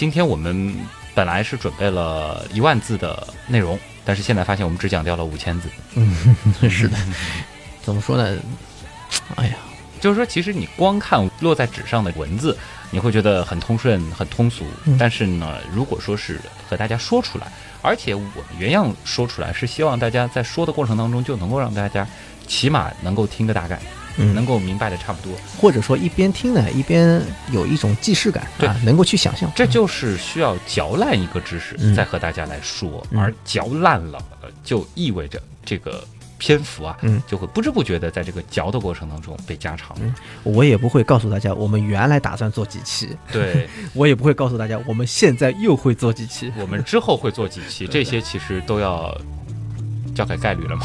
[0.00, 0.74] 今天我们
[1.14, 5.68] 本来是准备了一万字的内容，但是现在发现我们只讲掉了五千字。
[5.94, 6.34] 嗯
[6.70, 6.96] 是的，
[7.82, 8.38] 怎么说呢？
[9.36, 9.56] 哎呀，
[10.00, 12.56] 就是说，其实你光看落在纸上的文字，
[12.90, 14.64] 你会觉得很通顺、很通俗。
[14.86, 22.08] 嗯但是呢，如果说是和大家说出来，而且我们原样说出来，是希望大家在说的过程当中就能够让大家
[22.46, 23.99] 起码能够听个大概，嗯
[24.34, 25.32] 能够明白的差不多。
[25.58, 29.50] 或者说一边听呢，一边有一种既视感对啊，能够去想象。
[29.54, 36.02] 这就是需要嚼烂一个知识，嗯再和大家来说，嗯而嚼烂了，呃就意味着这个
[36.38, 39.96] 篇幅啊，嗯就会不知不觉的在这个嚼的过程当中被加长。
[40.42, 46.50] 我也不会告诉大家我们原来打算做几期，对 我也不会告诉大家我们现在又会做几期。
[46.56, 49.14] 我们之后会做几期， 这些其实都要
[50.14, 50.84] 交给概率了嘛。